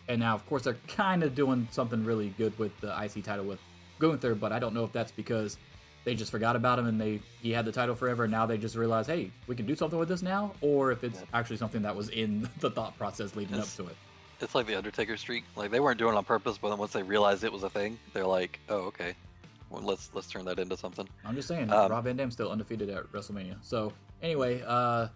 [0.08, 3.46] and now, of course, they're kind of doing something really good with the IC title
[3.46, 3.60] with
[4.02, 5.56] Gunther, but I don't know if that's because
[6.04, 8.58] they just forgot about him and they he had the title forever, and now they
[8.58, 11.82] just realize, hey, we can do something with this now, or if it's actually something
[11.82, 13.96] that was in the thought process leading It's- up to it.
[14.40, 15.44] It's like the Undertaker streak.
[15.54, 17.70] Like they weren't doing it on purpose, but then once they realized it was a
[17.70, 19.14] thing, they're like, "Oh, okay,
[19.70, 22.50] well, let's let's turn that into something." I'm just saying, Um, Rob Van Dam's still
[22.50, 23.54] undefeated at WrestleMania.
[23.62, 25.06] So anyway, uh,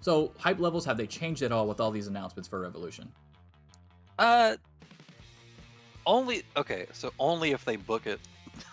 [0.00, 3.10] so hype levels have they changed at all with all these announcements for Revolution?
[4.20, 4.56] Uh,
[6.06, 6.86] only okay.
[6.92, 8.20] So only if they book it,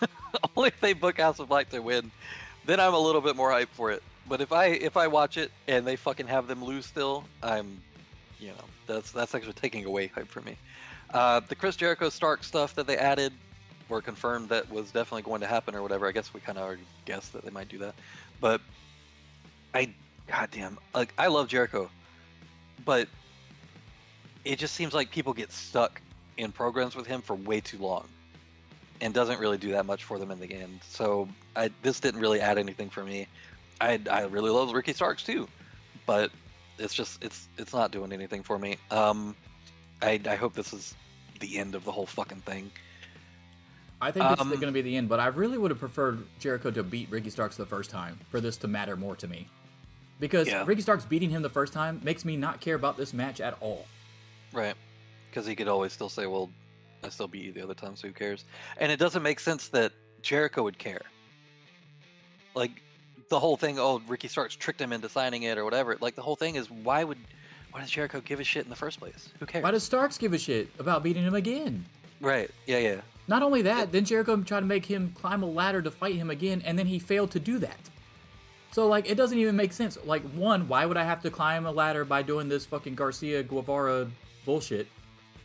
[0.56, 2.10] only if they book House of Black to win,
[2.66, 4.02] then I'm a little bit more hyped for it.
[4.28, 7.80] But if I if I watch it and they fucking have them lose still, I'm,
[8.38, 10.56] you know, that's that's actually taking away hype from me.
[11.10, 13.32] Uh, the Chris Jericho Stark stuff that they added,
[13.88, 16.06] were confirmed that was definitely going to happen or whatever.
[16.06, 17.94] I guess we kind of already guessed that they might do that,
[18.40, 18.60] but
[19.74, 19.94] I,
[20.26, 21.90] goddamn, like I love Jericho,
[22.84, 23.08] but
[24.44, 26.02] it just seems like people get stuck
[26.38, 28.08] in programs with him for way too long,
[29.00, 30.80] and doesn't really do that much for them in the end.
[30.88, 33.26] So I, this didn't really add anything for me.
[33.80, 35.46] I I really love Ricky Starks too,
[36.06, 36.30] but
[36.78, 38.76] it's just it's it's not doing anything for me.
[38.90, 39.36] Um,
[40.00, 40.94] I I hope this is
[41.40, 42.70] the end of the whole fucking thing.
[44.00, 46.24] I think it's Um, going to be the end, but I really would have preferred
[46.38, 49.48] Jericho to beat Ricky Starks the first time for this to matter more to me.
[50.20, 50.62] Because Yeah.
[50.64, 53.56] Ricky Starks beating him the first time makes me not care about this match at
[53.60, 53.86] all.
[54.52, 54.74] Right.
[55.30, 56.50] Because he could always still say, well,
[57.04, 58.44] I still beat you the other time, so who cares?
[58.78, 61.02] And it doesn't make sense that Jericho would care.
[62.54, 62.82] Like,
[63.28, 65.96] the whole thing, oh, Ricky Starks tricked him into signing it or whatever.
[66.00, 67.18] Like, the whole thing is, why would,
[67.70, 69.28] why does Jericho give a shit in the first place?
[69.38, 69.62] Who cares?
[69.62, 71.84] Why does Starks give a shit about beating him again?
[72.20, 72.50] right.
[72.66, 73.00] Yeah, yeah.
[73.28, 76.30] Not only that, then Jericho tried to make him climb a ladder to fight him
[76.30, 77.78] again, and then he failed to do that.
[78.72, 79.98] So, like, it doesn't even make sense.
[80.04, 83.42] Like, one, why would I have to climb a ladder by doing this fucking Garcia
[83.42, 84.08] Guevara
[84.46, 84.88] bullshit?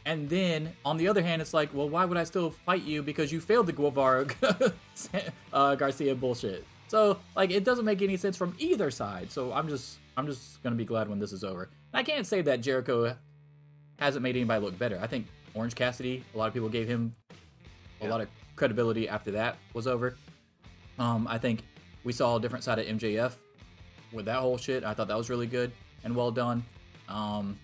[0.06, 3.02] And then, on the other hand, it's like, well, why would I still fight you
[3.02, 4.28] because you failed the Guevara
[5.54, 6.66] uh, Garcia bullshit?
[6.90, 9.32] So, like, it doesn't make any sense from either side.
[9.32, 11.64] So, I'm just, I'm just gonna be glad when this is over.
[11.64, 13.16] And I can't say that Jericho
[13.98, 15.00] hasn't made anybody look better.
[15.02, 17.14] I think Orange Cassidy, a lot of people gave him
[18.02, 18.10] a Yeah.
[18.12, 20.16] lot of credibility after that was over.
[21.00, 21.62] Um, I think
[22.04, 23.34] we saw a different side of MJF
[24.12, 24.84] with that whole shit.
[24.84, 25.72] I thought that was really good
[26.04, 26.64] and well done.
[27.08, 27.58] Um,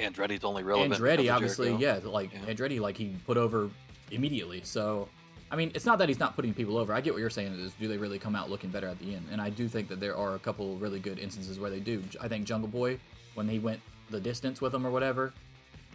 [0.00, 0.94] Andretti's only relevant.
[1.00, 2.04] Andretti, obviously, Jericho.
[2.06, 2.52] yeah, like Yeah.
[2.54, 3.70] Andretti, like he put over
[4.10, 4.60] immediately.
[4.64, 5.08] So,
[5.50, 6.92] I mean, it's not that he's not putting people over.
[6.92, 7.52] I get what you're saying.
[7.54, 9.26] Is do they really come out looking better at the end?
[9.30, 12.02] And I do think that there are a couple really good instances where they do.
[12.20, 12.98] I think Jungle Boy
[13.34, 15.32] when he went the distance with him or whatever,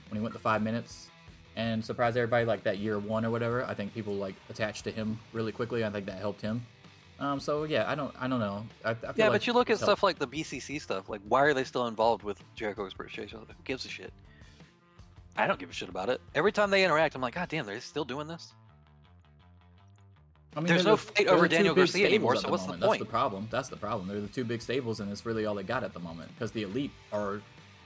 [0.10, 1.10] when he went the five minutes
[1.56, 3.66] and surprised everybody like that year one or whatever.
[3.66, 5.84] I think people like attached to him really quickly.
[5.86, 6.66] I think that helped him.
[7.20, 8.66] Um, so yeah, I don't, I don't know.
[8.84, 11.08] I, I feel Yeah, like but you look at stuff like the BCC stuff.
[11.10, 14.12] Like, why are they still involved with Jericho Express Who gives a shit?
[15.38, 16.22] I don't give a shit about it.
[16.34, 18.54] Every time they interact, I'm like, God damn, they're still doing this.
[20.56, 22.82] I mean, There's no the- fight over Daniel Garcia anymore, so at what's the moment.
[22.90, 23.48] That's the problem.
[23.52, 24.08] That's the problem.
[24.08, 26.52] They're the two big stables, and it's really all they got at the moment because
[26.52, 27.42] the elite are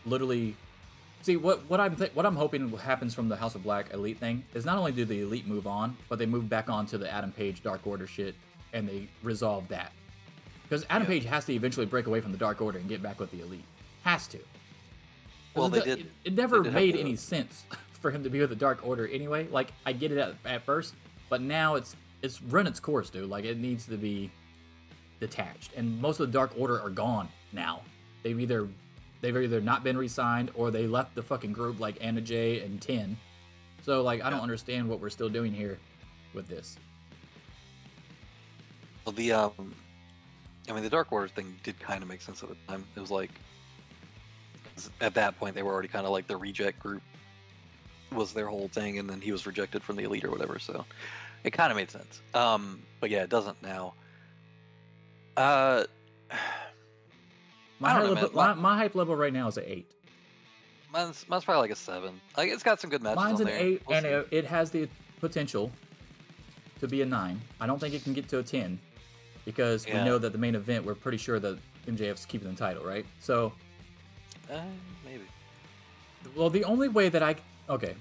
[0.06, 0.56] literally.
[1.22, 4.20] See what what I'm th- what I'm hoping happens from the House of Black elite
[4.20, 6.98] thing is not only do the elite move on, but they move back on to
[6.98, 8.36] the Adam Page Dark Order shit,
[8.74, 9.92] and they resolve that.
[10.64, 11.20] Because Adam Yeah.
[11.20, 13.42] Page has to eventually break away from the Dark Order and get back with the
[13.42, 13.64] elite.
[14.04, 14.40] Has to.
[15.56, 18.40] Well, they do- did- It, it never did made any sense for him to be
[18.40, 19.48] with the Dark Order anyway.
[19.50, 20.94] Like I get it at, at first,
[21.30, 23.30] but now it's it's run its course, dude.
[23.30, 24.30] Like it needs to be
[25.20, 27.82] detached, and most of the Dark Order are gone now.
[28.24, 28.68] They've either
[29.22, 32.82] they've either not been re-signed or they left the fucking group like Anna Jay and
[32.82, 33.18] Ten.
[33.82, 35.78] So like I don't understand what we're still doing here
[36.34, 36.78] with this.
[39.10, 39.74] Well, the um,
[40.70, 42.86] I mean, the Dark Order thing did kind of make sense at the time.
[42.96, 43.32] It was like
[45.02, 47.02] at that point, they were already kind of like the reject group
[48.12, 50.60] was their whole thing, and then he was rejected from the elite or whatever.
[50.60, 50.86] So
[51.44, 52.22] it kind of made sense.
[52.36, 53.96] Um, but yeah, it doesn't now.
[55.36, 55.86] Uh,
[57.80, 59.90] My, hype know, level, my, my hype level right now is an eight.
[60.94, 62.22] mine's, mine's probably like a seven.
[62.38, 63.66] Like it's got some good matches Mine's on an there.
[63.66, 64.88] eight, We'll and it, it has the
[65.20, 65.72] potential
[66.82, 67.42] to be a nine.
[67.60, 68.80] I don't think it can get to a ten
[69.50, 70.86] because we know that the main event.
[70.86, 71.58] We're pretty sure that
[71.88, 73.04] MJF's keeping the title, right?
[73.20, 73.52] So,
[74.48, 74.62] Uh,
[75.04, 75.24] maybe.
[76.36, 77.36] well, the only way that I
[77.68, 77.96] okay,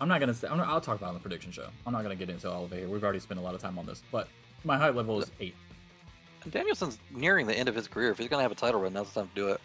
[0.00, 0.48] I'm not gonna say.
[0.48, 1.68] I'm not, I'll talk about it on the prediction show.
[1.86, 2.88] I'm not gonna get into all of it here.
[2.88, 4.28] We've already spent a lot of time on this, but
[4.64, 5.54] my high level is eight.
[6.50, 8.10] Danielson's nearing the end of his career.
[8.10, 9.60] If he's gonna have a title run, now's the time to do it.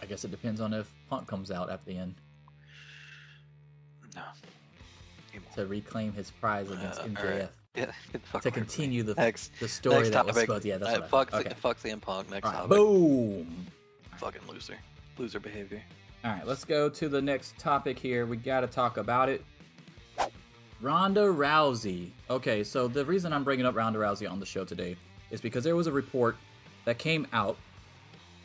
[0.00, 2.14] I guess it depends on if Punk comes out at the end
[4.16, 4.22] No.
[5.54, 7.50] to reclaim his prize against Uh, MJF alright.
[7.76, 8.50] Yeah, to away from me.
[8.50, 10.64] continue the Next, the story next that was supposed.
[10.66, 11.54] Yeah, that's Uh, what fuck, okay.
[11.58, 12.30] fuck CM Punk.
[12.30, 12.68] Next right, topic.
[12.70, 13.66] boom.
[14.18, 14.76] Fucking loser.
[15.16, 15.82] Loser behavior.
[16.24, 18.26] All right, let's go to the next topic here.
[18.26, 19.42] We got to talk about it.
[20.82, 22.10] Ronda Rousey.
[22.28, 24.96] Okay, so the reason I'm bringing up Ronda Rousey on the show today
[25.30, 26.36] is because there was a report
[26.84, 27.56] that came out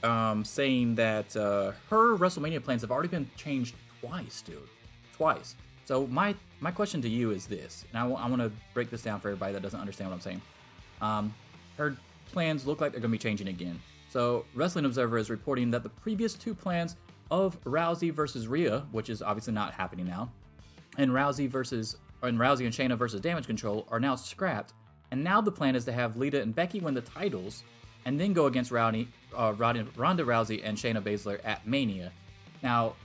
[0.04, 4.60] um, saying that uh, her WrestleMania plans have already been changed twice, dude.
[5.16, 5.56] Twice.
[5.86, 9.20] So my my question to you is this, and I want to break this down
[9.20, 10.42] for everybody that doesn't understand what I'm saying.
[11.02, 11.34] Um,
[11.78, 11.96] her
[12.32, 13.80] plans look like they're going to be changing again.
[14.10, 16.96] So, Wrestling Observer is reporting that the previous two plans
[17.30, 20.32] of Rousey versus Rhea, which is obviously not happening now,
[20.98, 24.74] and Rousey versus and Rousey and Shayna versus Damage Control are now scrapped.
[25.12, 27.64] And now the plan is to have Lita and Becky win the titles,
[28.06, 29.84] and then go against Rowdy, uh, Ronda
[30.24, 32.12] Rousey and Shayna Baszler at Mania.
[32.64, 32.96] Now,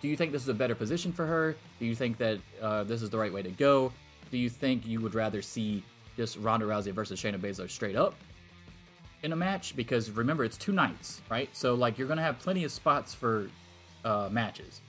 [0.00, 1.56] do you think this is a better position for her?
[1.78, 3.92] Do you think that uh, this is the right way to go?
[4.30, 5.82] Do you think you would rather see
[6.16, 8.14] just Ronda Rousey versus Shayna Baszler straight up
[9.22, 9.74] in a match?
[9.74, 11.48] Because remember, it's two nights, right?
[11.52, 13.48] So like you're gonna have plenty of spots for
[14.04, 14.80] uh, matches.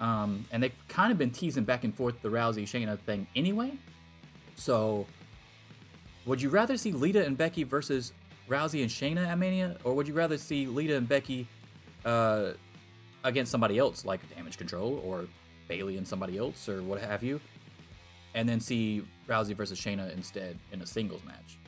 [0.00, 3.72] Um, and they've kind of been teasing back and forth the Rousey Shayna thing anyway.
[4.56, 5.06] So,
[6.26, 8.12] would you rather see Lita and Becky versus
[8.48, 11.46] Rousey and Shayna at Mania, or would you rather see Lita and Becky
[12.04, 12.52] uh,
[13.24, 15.26] against somebody else like Damage Control or
[15.68, 17.40] Bayley and somebody else or what have you,
[18.34, 21.58] and then see Rousey versus Shayna instead in a singles match?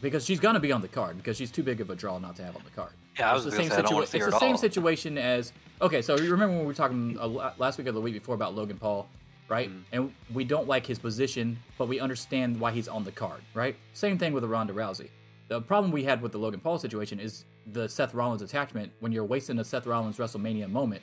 [0.00, 2.36] Because she's gonna be on the card because she's too big of a draw not
[2.36, 2.92] to have on the card.
[3.18, 4.58] Yeah, I was it's the same say, I don't see It's the same all.
[4.58, 5.52] situation as
[5.82, 6.00] okay.
[6.00, 8.54] So you remember when we were talking la- last week or the week before about
[8.54, 9.08] Logan Paul,
[9.48, 9.68] right?
[9.68, 9.80] Mm-hmm.
[9.92, 13.76] And we don't like his position, but we understand why he's on the card, right?
[13.92, 15.08] Same thing with the Ronda Rousey.
[15.48, 19.12] The problem we had with the Logan Paul situation is the Seth Rollins attachment when
[19.12, 21.02] you're wasting a Seth Rollins WrestleMania moment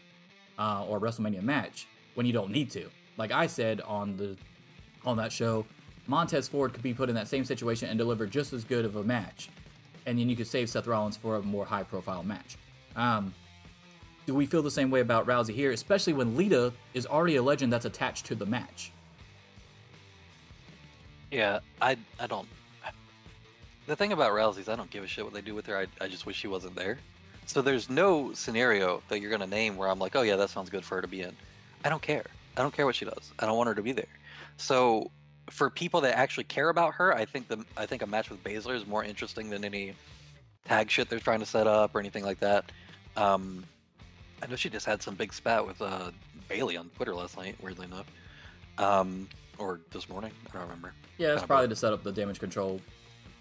[0.58, 2.90] uh, or WrestleMania match when you don't need to.
[3.18, 4.38] Like I said on the
[5.06, 5.66] on that show,
[6.08, 8.96] Montez Ford could be put in that same situation and deliver just as good of
[8.96, 9.50] a match,
[10.06, 12.58] and then you could save Seth Rollins for a more high profile match.
[12.96, 13.34] Um,
[14.26, 17.42] do we feel the same way about Rousey here, especially when Lita is already a
[17.42, 18.92] legend that's attached to the match?
[21.32, 22.48] Yeah, I I don't.
[23.88, 25.78] The thing about Rousey is I don't give a shit what they do with her.
[25.78, 27.00] I, I just wish she wasn't there.
[27.46, 30.70] So there's no scenario that you're gonna name where I'm like, oh yeah, that sounds
[30.70, 31.34] good for her to be in.
[31.86, 32.26] I don't care.
[32.58, 33.32] I don't care what she does.
[33.40, 34.08] I don't want her to be there.
[34.58, 35.10] So
[35.50, 38.44] for people that actually care about her, I think the I think a match with
[38.44, 39.94] Baszler is more interesting than any
[40.66, 42.72] tag shit they're trying to set up or anything like that.
[43.16, 43.64] Um,
[44.44, 46.12] I know she just had some big spat with uh,
[46.50, 48.06] Bayley on Twitter last night, weirdly enough,
[48.78, 50.32] um, or this morning.
[50.50, 50.94] I don't remember.
[51.18, 52.82] Yeah, it's probably to set up the damage control.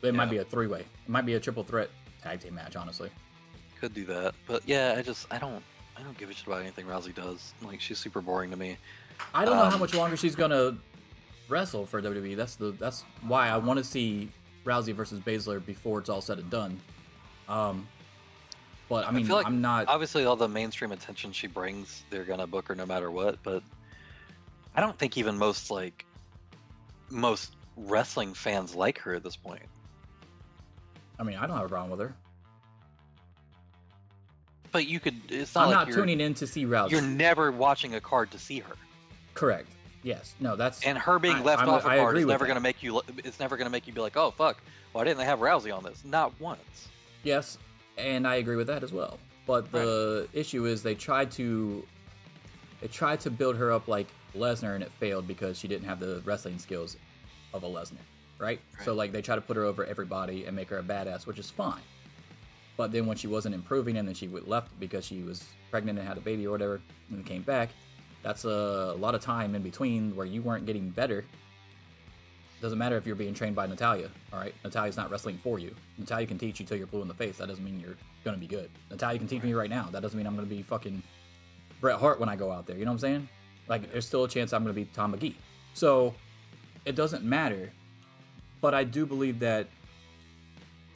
[0.03, 0.81] It might be a three way.
[0.81, 1.91] It might be a triple threat
[2.23, 3.11] tag team match, honestly.
[3.81, 5.63] Could do that, but yeah, I just I don't
[5.97, 7.53] I don't give a shit about anything Rousey does.
[7.63, 8.77] Like she's super boring to me.
[9.35, 10.77] I don't know how Um, much longer she's gonna
[11.49, 12.37] wrestle for WWE.
[12.37, 14.31] That's the that's why I want to see
[14.65, 16.81] Rousey versus Baszler before it's all said and done.
[17.49, 17.87] Um,
[18.89, 19.89] but I mean, feel like I'm not.
[19.89, 23.39] Obviously, all the mainstream attention she brings, they're gonna book her no matter what.
[23.43, 23.63] But
[24.75, 26.05] I don't think even most like
[27.11, 29.63] most wrestling fans like her at this point.
[31.19, 32.15] I mean, I don't have a problem with her.
[34.73, 35.15] But you could.
[35.29, 36.91] It's not I'm like not tuning in to see Rousey.
[36.91, 38.75] You're never watching a card to see her,
[39.35, 39.69] Correct.
[40.03, 40.35] Yes.
[40.39, 40.55] No.
[40.55, 42.83] That's and her being I- left I'm- off a I card is never gonna make
[42.83, 43.01] you.
[43.19, 44.59] It's never gonna make you be like, oh fuck,
[44.93, 46.05] why didn't they have Rousey on this?
[46.05, 46.89] Not once.
[47.23, 47.59] Yes,
[47.97, 49.19] and I agree with that as well.
[49.47, 51.85] But the issue is they tried to
[52.81, 55.99] they tried to build her up like Lesnar and it failed because she didn't have
[56.01, 56.97] the wrestling skills
[57.55, 57.97] of a Lesnar,
[58.39, 58.61] right?
[58.85, 61.39] So like they try to put her over everybody and make her a badass, which
[61.39, 61.83] is fine.
[62.77, 66.07] But then when she wasn't improving and then she left because she was pregnant and
[66.07, 67.71] had a baby or whatever and came back,
[68.23, 71.25] that's a lot of time in between where you weren't getting better.
[72.61, 74.55] Doesn't matter if you're being trained by Natalya, all right?
[74.65, 75.75] Natalya's not wrestling for you.
[75.99, 77.39] Natalya can teach you till you're blue in the face.
[77.39, 78.71] That doesn't mean you're gonna be good.
[78.91, 79.89] Natalya can teach me right now.
[79.93, 81.03] That doesn't mean I'm gonna be fucking
[81.81, 82.77] Bret Hart when I go out there.
[82.77, 83.29] You know what I'm saying?
[83.69, 85.37] Like, there's still a chance I'm gonna be Tom Magee.
[85.75, 86.15] So
[86.85, 87.73] it doesn't matter.
[88.61, 89.69] But I do believe that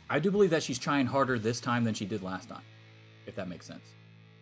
[0.08, 2.62] I do believe that she's trying harder this time than she did last time,
[3.26, 3.94] if that makes sense.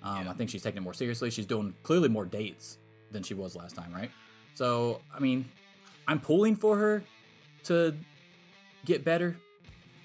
[0.03, 0.31] Um, Yeah.
[0.31, 1.31] I think she's taking it more seriously.
[1.31, 2.79] She's doing clearly more dates
[3.11, 4.11] than she was last time, right?
[4.55, 5.45] So, I mean,
[6.07, 7.03] I'm pulling for her
[7.65, 7.95] to
[8.87, 9.37] get better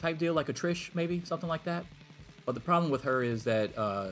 [0.01, 1.85] type deal, like a Trish, maybe something like that.
[2.45, 4.09] But the problem with her is that uh,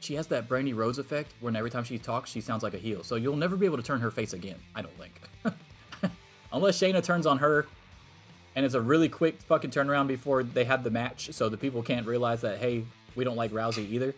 [0.00, 2.78] she has that Brandi Rhodes effect, when every time she talks, she sounds like a
[2.78, 3.02] heel.
[3.02, 4.56] So you'll never be able to turn her face again.
[4.74, 5.20] I don't think,
[6.54, 7.66] unless Shayna turns on her,
[8.56, 11.82] and it's a really quick fucking turnaround before they have the match, so the people
[11.82, 14.14] can't realize that hey, we don't like Rousey either.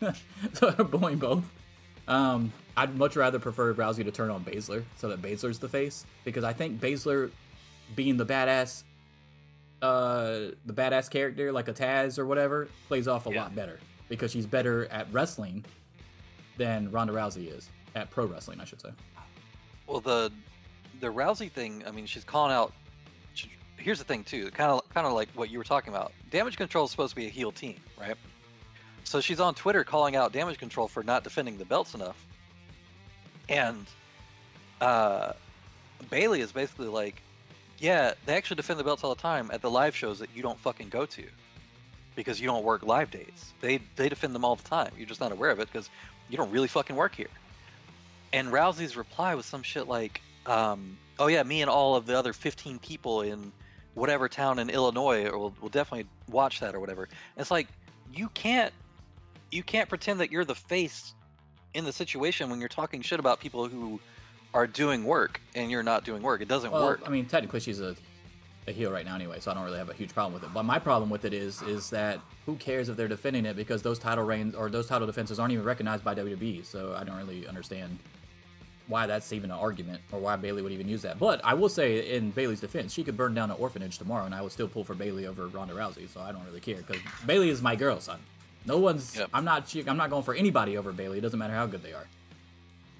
[0.52, 1.44] so they're bullying both.
[2.08, 6.04] Um, I'd much rather prefer Rousey to turn on Baszler so that Baszler's the face
[6.24, 7.30] because I think Baszler
[7.94, 8.82] being the badass,
[9.82, 13.42] uh, the badass character like a Taz or whatever plays off a Yeah.
[13.42, 15.64] lot better because she's better at wrestling
[16.56, 18.90] than Ronda Rousey is at pro wrestling, I should say.
[19.86, 20.32] Well, the
[21.00, 21.82] the Rousey thing.
[21.86, 22.72] I mean, she's calling out.
[23.34, 24.50] she- Here's the thing too.
[24.50, 26.12] Kind of kind of like what you were talking about.
[26.30, 28.16] Damage Control is supposed to be a heel team, right?
[29.04, 32.24] So she's on Twitter calling out Damage Control for not defending the belts enough,
[33.48, 33.86] and
[34.80, 35.32] uh,
[36.10, 37.20] Bayley is basically like,
[37.78, 40.42] "Yeah, they actually defend the belts all the time at the live shows that you
[40.42, 41.24] don't fucking go to."
[42.16, 44.90] Because you don't work live days, they they defend them all the time.
[44.98, 45.88] You're just not aware of it because
[46.28, 47.28] you don't really fucking work here.
[48.32, 52.16] And Rousey's reply was some shit like, um, "Oh yeah, me and all of the
[52.16, 53.52] other 15 people in
[53.94, 57.68] whatever town in Illinois will will definitely watch that or whatever." And it's like
[58.12, 58.72] you can't
[59.50, 61.14] you can't pretend that you're the face
[61.74, 64.00] in the situation when you're talking shit about people who
[64.54, 66.40] are doing work and you're not doing work.
[66.40, 67.02] It doesn't Well, work.
[67.06, 67.94] I mean, technically, she's a,
[68.66, 70.52] a heel right now anyway, so I don't really have a huge problem with it.
[70.52, 73.82] But my problem with it is, is that who cares if they're defending it because
[73.82, 76.64] those title reigns or those title defenses aren't even recognized by WWE.
[76.64, 77.98] So I don't really understand
[78.90, 81.18] why that's even an argument or why Bayley would even use that.
[81.18, 84.34] But I will say, in Bayley's defense, she could burn down an orphanage tomorrow, and
[84.34, 86.08] I would still pull for Bayley over Ronda Rousey.
[86.08, 88.18] So I don't really care because Bayley is my girl, son.
[88.66, 89.16] No one's.
[89.16, 89.30] Yep.
[89.32, 89.74] I'm not.
[89.86, 91.18] I'm not going for anybody over Bayley.
[91.18, 92.06] It doesn't matter how good they are.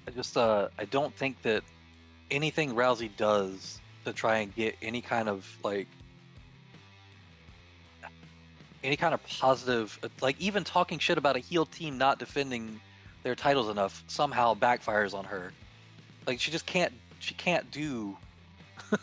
[0.07, 1.63] I just uh I don't think that
[2.31, 5.87] anything Rousey does to try and get any kind of like
[8.83, 12.79] any kind of positive like even talking shit about a heel team not defending
[13.23, 15.53] their titles enough somehow backfires on her.
[16.27, 18.17] Like she just can't she can't do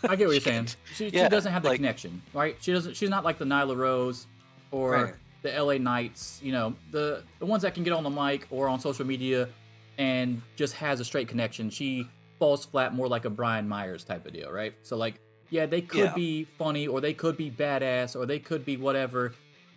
[0.05, 0.69] I get what you're saying.
[0.95, 2.57] She, yeah, she doesn't have the like- connection, right?
[2.61, 2.95] She doesn't.
[2.97, 4.27] She's not like the Nyla Rose
[4.71, 5.15] or Right.
[5.43, 6.41] the LA Knights.
[6.43, 9.49] You know, the the ones that can get on the mic or on social media
[9.97, 11.71] and just has a straight connection.
[11.71, 12.07] She
[12.39, 14.75] falls flat more like a Brian Myers type of deal, right?
[14.83, 16.15] So like, yeah, they could Yeah.
[16.15, 19.33] be funny or they could be badass or they could be whatever,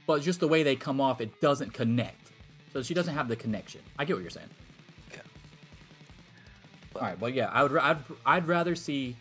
[0.05, 2.31] but just the way they come off, it doesn't connect.
[2.73, 3.81] So she doesn't have the connection.
[3.97, 4.49] I get what you're saying.
[6.95, 7.77] All right, well, yeah, I would.
[7.77, 9.15] I'd, I'd rather see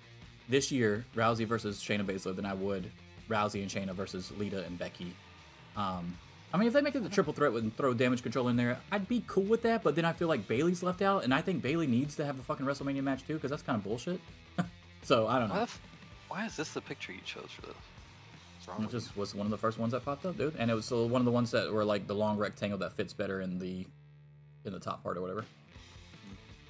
[0.49, 2.91] this year Rousey versus Shayna Baszler than I would
[3.29, 5.15] Rousey and Shayna versus Lita and Becky.
[5.77, 6.19] Um,
[6.53, 8.79] I mean, if they make it the triple threat and throw damage control in there,
[8.91, 9.85] I'd be cool with that.
[9.85, 12.39] But then I feel like Bayley's left out, and I think Bayley needs to have
[12.41, 14.21] a fucking WrestleMania match too, because that's kind of bullshit.
[15.03, 15.55] so I don't know.
[15.63, 15.81] f-
[16.29, 17.77] why is this the picture you chose for this?
[18.85, 20.91] It just was one of the first ones that popped up, dude, and it was
[20.91, 23.87] one of the ones that were like the long rectangle that fits better in the
[24.65, 25.45] in the top part or whatever.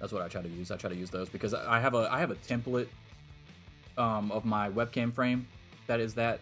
[0.00, 0.70] That's what I try to use.
[0.70, 2.88] I try to use those because I have a I have a template
[3.98, 5.46] um, of my webcam frame
[5.86, 6.40] that is that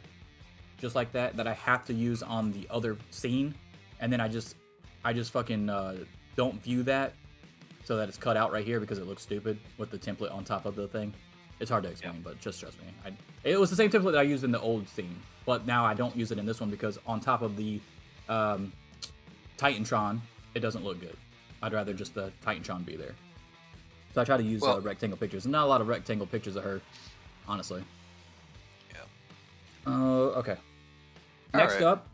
[0.78, 3.54] just like that that I have to use on the other scene,
[4.00, 4.56] and then I just
[5.04, 5.96] I just fucking uh,
[6.36, 7.14] don't view that
[7.84, 10.44] so that it's cut out right here because it looks stupid with the template on
[10.44, 11.12] top of the thing.
[11.58, 12.86] It's hard to explain, but just trust me.
[13.04, 15.84] I, it was the same template that I used in the old scene, but now
[15.84, 17.80] I don't use it in this one because on top of the
[18.28, 18.72] um,
[19.56, 20.20] Titantron,
[20.54, 21.16] it doesn't look good.
[21.62, 23.14] I'd rather just the Titantron be there.
[24.14, 25.46] So I try to use uh, rectangle pictures.
[25.46, 26.80] Not a lot of rectangle pictures of her,
[27.46, 27.82] honestly.
[28.92, 29.92] Yeah.
[29.92, 30.56] Uh, okay.
[31.54, 31.82] All Next right.
[31.84, 32.08] up,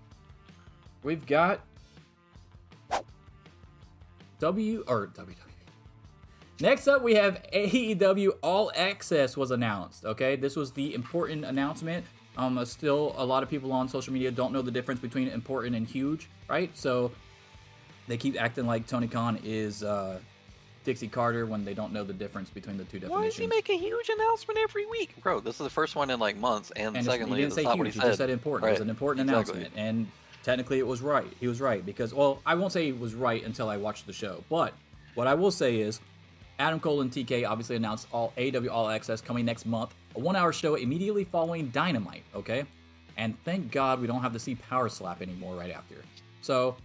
[1.03, 1.61] we've got
[4.41, 5.35] W or WWE.
[6.61, 10.05] Next up, we have AEW All Access was announced.
[10.05, 12.05] Okay, this was the important announcement.
[12.37, 15.29] Um, uh, still, a lot of people on social media don't know the difference between
[15.29, 16.71] important and huge, right?
[16.77, 17.11] So
[18.07, 20.21] they keep acting like Tony Khan is uh,
[20.85, 23.11] Dixie Carter when they don't know the difference between the two definitions.
[23.21, 25.41] Why does he make a huge announcement every week, bro?
[25.41, 27.63] This is the first one in like months, and, And it's- secondly, he didn't say
[27.65, 27.79] not huge.
[27.79, 28.07] what He, he said.
[28.07, 28.69] just said important.
[28.69, 29.55] It was an important Exactly.
[29.63, 30.07] announcement, and
[30.43, 31.27] technically, it was right.
[31.41, 34.13] He was right because, well, I won't say it was right until I watched the
[34.13, 34.45] show.
[34.51, 34.75] But
[35.15, 36.01] what I will say is,
[36.59, 40.53] Adam Cole and TK obviously announced all AW All Access coming next month, a one-hour
[40.53, 42.23] show immediately following Dynamite.
[42.35, 42.65] Okay,
[43.17, 45.97] and thank God we don't have to see Power Slap anymore right after.
[46.43, 46.77] So,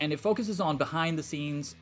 [0.00, 1.76] and it focuses on behind-the-scenes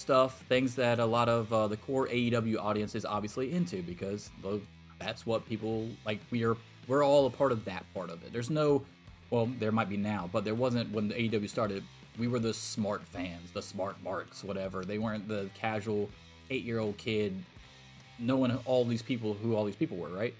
[0.00, 4.30] stuff, things that a lot of uh, the core AEW audience is obviously into because
[4.98, 6.18] that's what people like.
[6.30, 6.56] We are
[6.88, 8.32] we're all a part of that part of it.
[8.32, 8.84] There's no,
[9.30, 11.84] well, there might be now, but there wasn't when the AEW started.
[12.18, 14.84] We were the smart fans, the smart marks, whatever.
[14.84, 16.10] They weren't the casual
[16.50, 17.36] eight-year-old kid
[18.18, 20.34] knowing all these people who all these people were, right?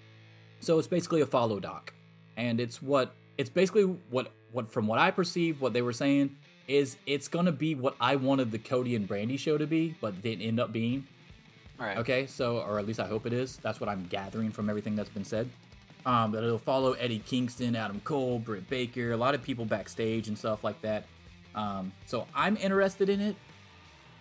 [0.59, 1.93] So it's basically a follow doc,
[2.35, 6.35] and it's what it's basically what what from what I perceived, what they were saying
[6.67, 10.21] is it's gonna be what I wanted the Cody and Brandi show to be, but
[10.21, 11.07] didn't end up being.
[11.79, 11.97] All right.
[11.97, 13.57] Okay, so or at least I hope it is.
[13.57, 15.49] That's what I'm gathering from everything that's been said.
[16.05, 20.27] Um, that it'll follow Eddie Kingston, Adam Cole, Britt Baker, a lot of people backstage
[20.27, 21.05] and stuff like that.
[21.53, 23.35] Um, so I'm interested in it.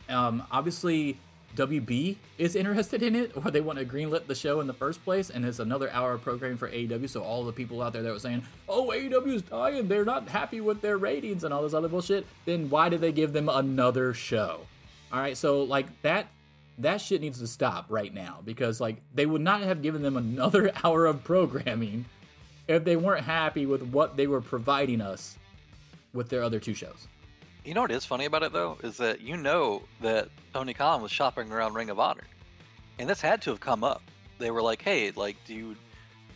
[0.09, 1.19] Um, obviously,
[1.57, 5.03] WB is interested in it, or they want to greenlit the show in the first
[5.05, 7.09] place, and it's another hour of programming for AEW.
[7.09, 10.29] So all the people out there that were saying, "Oh, AEW is dying, they're not
[10.29, 13.49] happy with their ratings and all this other bullshit," then why did they give them
[13.49, 14.61] another show?
[15.13, 16.27] All right, so like that
[16.79, 20.17] that shit needs to stop right now because like they would not have given them
[20.17, 22.07] another hour of programming
[22.69, 25.39] if they weren't happy with what they were providing us
[26.13, 27.07] with their other two shows.
[27.71, 31.03] You know what is funny about it though is that you know that Tony Khan
[31.03, 32.25] was shopping around Ring of Honor,
[32.99, 34.03] and this had to have come up.
[34.41, 35.77] They were like, "Hey, like, do you,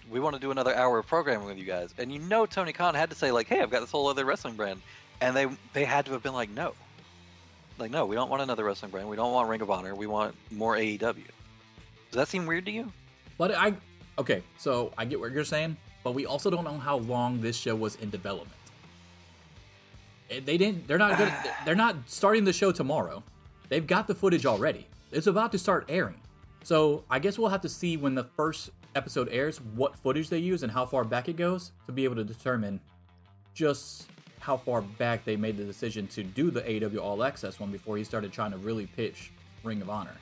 [0.08, 2.72] we want to do another hour of programming with you guys?" And you know Tony
[2.72, 4.80] Khan had to say like, "Hey, I've got this whole other wrestling brand,"
[5.20, 6.72] and they they had to have been like, "No,
[7.78, 9.08] like no, we don't want another wrestling brand.
[9.08, 9.96] We don't want Ring of Honor.
[9.96, 11.16] We want more AEW." Does
[12.12, 12.92] that seem weird to you?
[13.38, 13.74] But I
[14.18, 17.56] okay, so I get what you're saying, but we also don't know how long this
[17.56, 18.56] show was in development.
[20.30, 20.86] Eh, They didn't.
[20.86, 21.32] They're not good.
[21.64, 23.22] They're not starting the show tomorrow.
[23.68, 24.86] they've got the footage already.
[25.10, 26.20] It's about to start airing.
[26.62, 30.38] So I guess we'll have to see when the first episode airs what footage they
[30.38, 32.80] use and how far back it goes to be able to determine
[33.54, 34.06] just
[34.40, 37.96] how far back they made the decision to do the AEW All Access one before
[37.96, 40.14] he started trying to really pitch Ring of Honor.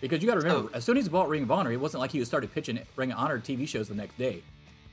[0.00, 1.80] Because you got to remember, So- as soon as he bought Ring of Honor, it
[1.80, 4.42] wasn't like he started pitching Ring of Honor TV shows the next day.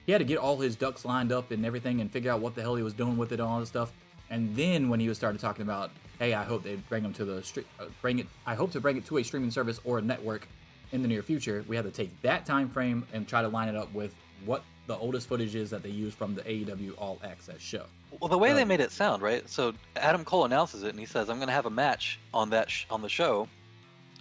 [0.05, 2.55] He had to get all his ducks lined up and everything and figure out what
[2.55, 3.91] the hell he was doing with it and all this stuff.
[4.29, 7.25] And then when he was started talking about, hey, I hope they bring them to
[7.25, 8.27] the street, uh, bring it.
[8.45, 10.47] I hope to bring it to a streaming service or a network
[10.91, 11.63] in the near future.
[11.67, 14.13] We had to take that time frame and try to line it up with
[14.45, 17.85] what the oldest footage is that they use from the AEW All Access show.
[18.19, 19.47] Well, the way they made it sound, right?
[19.47, 22.49] So Adam Cole announces it, and he says, "I'm going to have a match on
[22.49, 23.47] that sh- on the show,"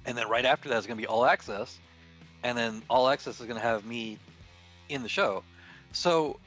[0.04, 1.78] and then right after that is going to be All Access,
[2.42, 4.18] and then All Access is going to have me
[4.90, 5.42] in the show.
[5.92, 6.38] So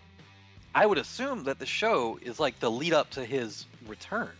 [0.73, 4.31] I would assume that the show is like the lead up to his return,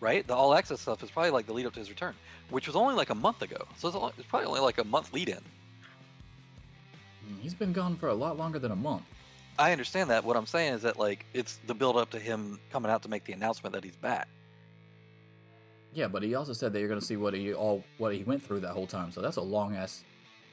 [0.00, 0.26] right?
[0.26, 2.14] The All Access stuff is probably like the lead up to his return,
[2.48, 3.66] which was only like a month ago.
[3.76, 5.36] So it's, only, it's probably only like a month lead in.
[7.28, 9.02] Mm, He's been gone for a lot longer than a month.
[9.58, 10.24] I understand that.
[10.24, 13.10] What I'm saying is that like it's the build up to him coming out to
[13.10, 14.28] make the announcement that he's back.
[15.92, 18.22] Yeah, but he also said that you're going to see what he all what he
[18.24, 19.10] went through that whole time.
[19.12, 20.04] So that's a long ass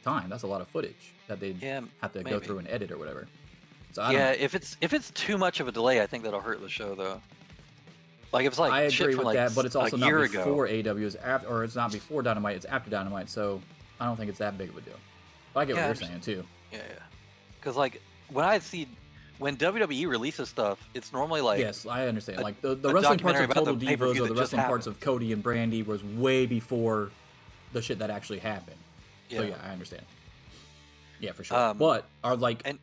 [0.03, 0.29] time.
[0.29, 2.97] That's a lot of footage that they Yeah, have to go through and edit or
[2.97, 3.27] whatever.
[3.93, 6.61] So yeah, if it's if it's too much of a delay, I think that'll hurt
[6.61, 7.21] the show though.
[8.31, 10.91] Like if it's like I agree with like, that, but it's also not before ago.
[10.91, 12.57] AW is after, or it's not before Dynamite.
[12.57, 13.29] It's after Dynamite.
[13.29, 13.61] So
[13.99, 14.93] I don't think it's that big of a deal.
[15.53, 16.43] But I get Yeah, what you're saying too.
[16.71, 16.99] Yeah, yeah.
[17.59, 18.87] Because like when I see
[19.39, 22.39] when WWE releases stuff, it's normally like yes, I understand.
[22.39, 25.31] a- Like the, the wrestling parts of Total Divas or the wrestling parts of Cody
[25.31, 27.11] and Brandi was way before
[27.73, 28.77] the shit that actually happened.
[29.29, 29.49] So Yeah.
[29.49, 30.03] yeah, I understand.
[31.19, 31.57] Yeah, for sure.
[31.57, 32.79] Um, but are like and-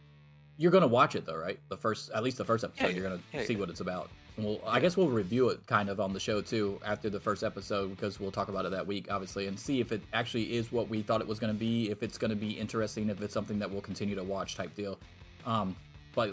[0.57, 1.59] you're gonna watch it though, right?
[1.69, 3.59] The first, at least the first episode, Yeah, you're gonna yeah, see yeah.
[3.61, 4.11] what it's about.
[4.37, 7.21] And we'll, I guess we'll review it kind of on the show too after the
[7.21, 10.55] first episode because we'll talk about it that week, obviously, and see if it actually
[10.55, 13.35] is what we thought it was gonna be, if it's gonna be interesting, if it's
[13.35, 14.99] something that we'll continue to watch type deal.
[15.47, 15.77] Um,
[16.15, 16.31] but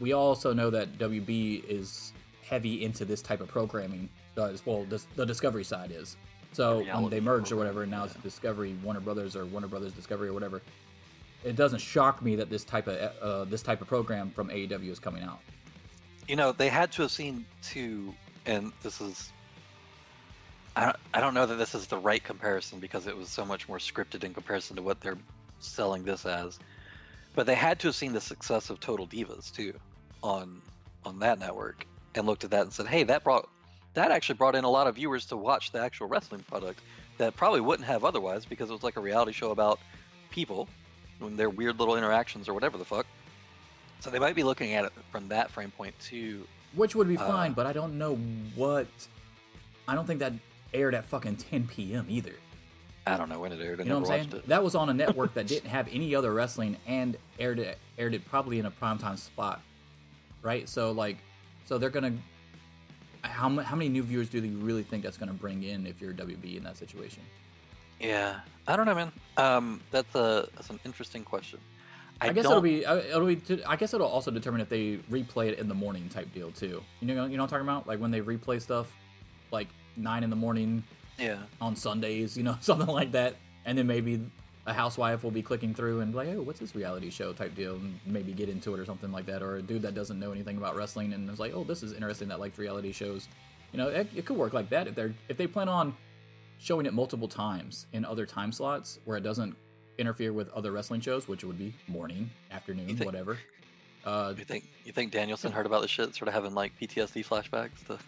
[0.00, 4.08] we also know that WB is heavy into this type of programming.
[4.34, 6.16] Does well, this, the Discovery side is.
[6.52, 8.14] So Reality they merged or whatever, and now it's.
[8.14, 10.62] Discovery Warner Brothers or Warner Brothers Discovery or whatever
[11.44, 14.90] it doesn't shock me that this type of uh, this type of program from AEW
[14.90, 15.40] is coming out.
[16.28, 18.14] you know they had to have seen two,
[18.46, 19.32] and this is.
[20.76, 23.44] I don't, I don't know that this is the right comparison because it was so
[23.44, 25.18] much more scripted in comparison to what they're
[25.58, 26.60] selling this as,
[27.34, 29.74] but they had to have seen the success of Total Divas too,
[30.22, 30.60] on
[31.04, 33.48] on that network, and looked at that and said, "Hey, that brought
[33.94, 36.80] that actually brought in a lot of viewers to watch the actual wrestling product
[37.18, 39.80] that probably wouldn't have otherwise because it was like a reality show about
[40.30, 40.68] people
[41.20, 43.06] and their weird little interactions or whatever the fuck."
[44.00, 46.46] So they might be looking at it from that frame point too.
[46.74, 48.16] Which would be Uh, fine, but I don't know
[48.54, 48.86] what.
[49.88, 50.32] I don't think that
[50.72, 52.06] aired at fucking 10 p.m.
[52.08, 52.34] either.
[53.06, 53.80] I don't know when it aired.
[53.80, 54.42] I You know what I'm saying?
[54.42, 54.46] it.
[54.48, 58.14] That was on a network that didn't have any other wrestling and aired it aired
[58.14, 59.60] it probably in a primetime spot,
[60.42, 60.68] right?
[60.68, 61.18] So like,
[61.66, 62.12] so they're gonna.
[63.22, 66.14] How how many new viewers do they really think that's gonna bring in if you're
[66.14, 67.22] WB in that situation?
[68.00, 69.12] Yeah, I don't know, man.
[69.36, 71.60] Um, that's a that's an interesting question.
[72.20, 73.40] I, I, guess don't, it'll be uh, it'll be.
[73.66, 76.82] I guess it'll also determine if they replay it in the morning type deal too.
[77.00, 77.86] You know, you know what I'm talking about?
[77.86, 78.92] Like when they replay stuff,
[79.50, 80.82] like nine in the morning
[81.18, 84.20] Yeah, on Sundays, you know, something like that, and then maybe
[84.66, 87.54] a housewife will be clicking through and be like, oh, what's this reality show type
[87.54, 90.20] deal, and maybe get into it or something like that, or a dude that doesn't
[90.20, 93.28] know anything about wrestling and is like, oh, this is interesting that likes reality shows.
[93.72, 95.94] You know, it, it could work like that if they're if they plan on
[96.60, 99.56] showing it multiple times in other time slots where it doesn't
[99.98, 103.38] interfere with other wrestling shows, which would be morning, afternoon, think- whatever.
[104.02, 107.22] Uh, you think you think Danielson heard about the shit, sort of having like PTSD
[107.22, 107.98] flashbacks to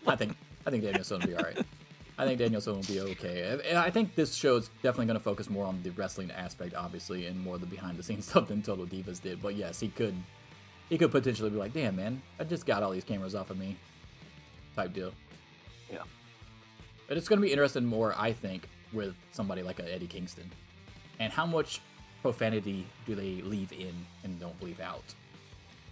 [0.06, 0.36] I think
[0.66, 1.58] I think Danielson will be all right.
[2.18, 3.58] I think Danielson will be okay.
[3.66, 6.74] And I think this show is definitely going to focus more on the wrestling aspect,
[6.74, 9.40] obviously, and more the behind the scenes stuff than Total Divas did.
[9.40, 10.14] But yes, he could
[10.90, 13.56] he could potentially be like, "Damn, man, I just got all these cameras off of
[13.58, 13.78] me,"
[14.76, 15.12] type deal.
[15.90, 16.02] Yeah.
[17.12, 20.50] But it's going to be interesting more, I think, with somebody like a Eddie Kingston,
[21.20, 21.82] and how much
[22.22, 23.92] profanity do they leave in
[24.24, 25.04] and don't leave out.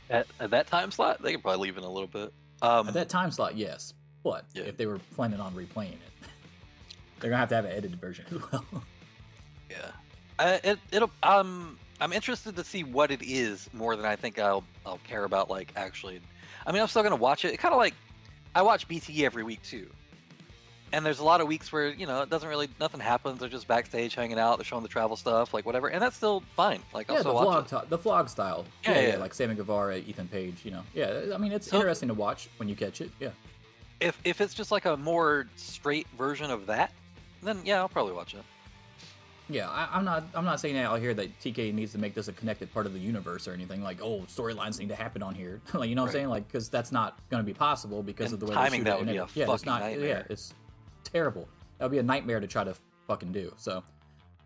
[0.09, 1.21] at, at that time slot.
[1.21, 2.33] They could probably leave in a little bit.
[2.63, 3.93] Um, At that time slot, yes.
[4.25, 4.63] But Yeah.
[4.63, 5.99] if they were planning on replaying it,
[7.21, 8.65] they're gonna have to have an edited version as well.
[9.71, 9.77] yeah,
[10.39, 11.11] uh, it, it'll.
[11.23, 15.25] Um, I'm interested to see what it is more than I think I'll I'll care
[15.25, 15.51] about.
[15.51, 16.23] Like actually,
[16.67, 17.53] I mean, I'm still gonna watch it.
[17.53, 17.59] it.
[17.59, 17.93] Kind of like
[18.55, 19.87] I watch BTE every week too.
[20.93, 23.39] And there's a lot of weeks where you know it doesn't really nothing happens.
[23.41, 24.59] They're just backstage hanging out.
[24.59, 26.81] They're showing the travel stuff, like whatever, and that's still fine.
[26.93, 27.69] Like I'll yeah, the vlog, it.
[27.83, 28.65] t- the vlog style.
[28.83, 29.17] Yeah, Yeah, yeah, yeah.
[29.19, 30.63] like Sammy Guevara, Ethan Page.
[30.65, 31.27] You know, yeah.
[31.35, 33.11] I mean, it's So- interesting to watch when you catch it.
[33.21, 33.31] Yeah,
[34.01, 36.93] if if it's just like a more straight version of that,
[37.43, 38.43] then yeah, I'll probably watch it.
[39.49, 40.25] Yeah, I, I'm not.
[40.33, 42.87] I'm not saying that out here that TK needs to make this a connected part
[42.87, 43.83] of the universe or anything.
[43.83, 45.61] Like, oh, storylines need to happen on here.
[45.75, 46.29] like, you know what I'm saying?
[46.29, 48.97] Like, because that's not going to be possible because And of the way timing, that
[48.97, 50.01] would be a yeah, it's fucking not.
[50.01, 50.55] Yeah, it's
[51.05, 51.49] terrible.
[51.79, 52.75] That would be a nightmare to try to
[53.07, 53.53] fucking do.
[53.57, 53.83] So,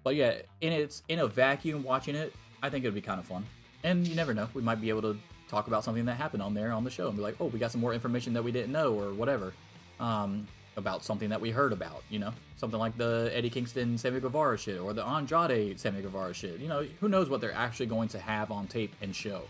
[0.03, 3.27] but yeah, in its in a vacuum, watching it, I think it'd be kind of
[3.27, 3.45] fun.
[3.83, 6.55] And you never know, we might be able to talk about something that happened on
[6.55, 8.53] there on the show and be like, oh, we got some more information that we
[8.53, 9.53] didn't know or whatever.
[10.01, 14.19] Um, about something that we heard about, you know, something like the Eddie Kingston Sammy
[14.21, 16.59] Guevara shit or the Andrade Sammy Guevara shit.
[16.59, 19.43] You know, who knows what they're actually going to have on tape and show.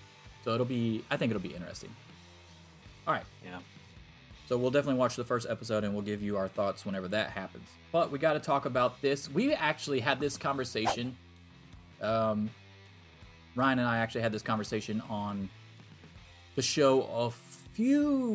[0.44, 1.94] So it'll be, I think it'll be interesting.
[3.07, 3.59] All right, Yeah.
[4.47, 7.30] So we'll definitely watch the first episode and we'll give you our thoughts whenever that
[7.30, 7.66] happens.
[7.92, 9.30] But we got to talk about this.
[9.30, 11.16] We actually had this conversation.
[12.03, 12.51] Um,
[13.57, 15.49] Ryan and I actually had this conversation on
[16.57, 17.30] the show a
[17.72, 18.32] few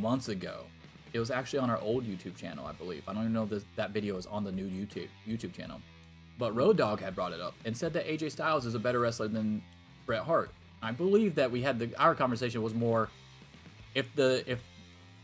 [0.00, 0.64] months ago.
[1.12, 3.02] It was actually on our old YouTube channel, I believe.
[3.06, 5.80] I don't even know if that video is on the new YouTube YouTube channel.
[6.38, 9.00] But Road Dogg had brought it up and said that AJ Styles is a better
[9.00, 9.62] wrestler than
[10.06, 10.50] Bret Hart.
[10.80, 13.10] I believe that we had the our conversation was more
[13.94, 14.62] if the if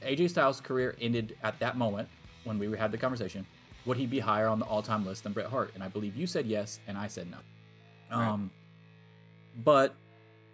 [0.02, 2.08] AJ Styles' career ended at that moment
[2.44, 3.46] when we had the conversation,
[3.84, 5.72] would he be higher on the all-time list than Bret Hart?
[5.74, 7.38] And I believe you said yes, and I said no.
[8.10, 8.28] Right.
[8.28, 8.50] Um,
[9.64, 9.94] but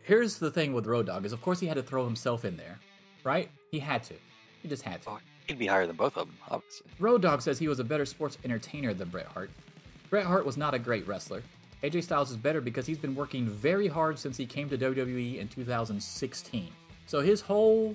[0.02, 2.56] here's the thing with Road Dogg is, of course, he had to throw himself in
[2.56, 2.78] there,
[3.22, 3.50] right?
[3.70, 4.14] He had to.
[4.62, 5.10] He just had to.
[5.10, 6.86] Oh, he'd be higher than both of them, obviously.
[6.98, 9.50] Road Dogg says he was a better sports entertainer than Bret Hart.
[10.10, 11.42] Bret Hart was not a great wrestler.
[11.82, 15.38] AJ Styles is better because he's been working very hard since he came to WWE
[15.38, 16.70] in 2016.
[17.06, 17.94] So his whole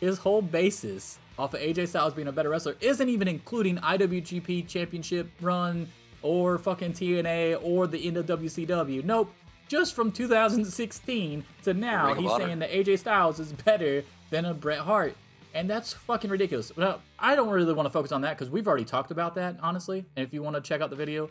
[0.00, 4.68] his whole basis off of AJ Styles being a better wrestler isn't even including IWGP
[4.68, 5.88] Championship run
[6.22, 9.04] or fucking TNA or the end of WCW.
[9.04, 9.32] Nope.
[9.66, 14.78] Just from 2016 to now, he's saying that AJ Styles is better than a Bret
[14.78, 15.16] Hart.
[15.54, 16.76] And that's fucking ridiculous.
[16.76, 19.56] Now, I don't really want to focus on that because we've already talked about that,
[19.62, 20.04] honestly.
[20.16, 21.30] And if you want to check out the video,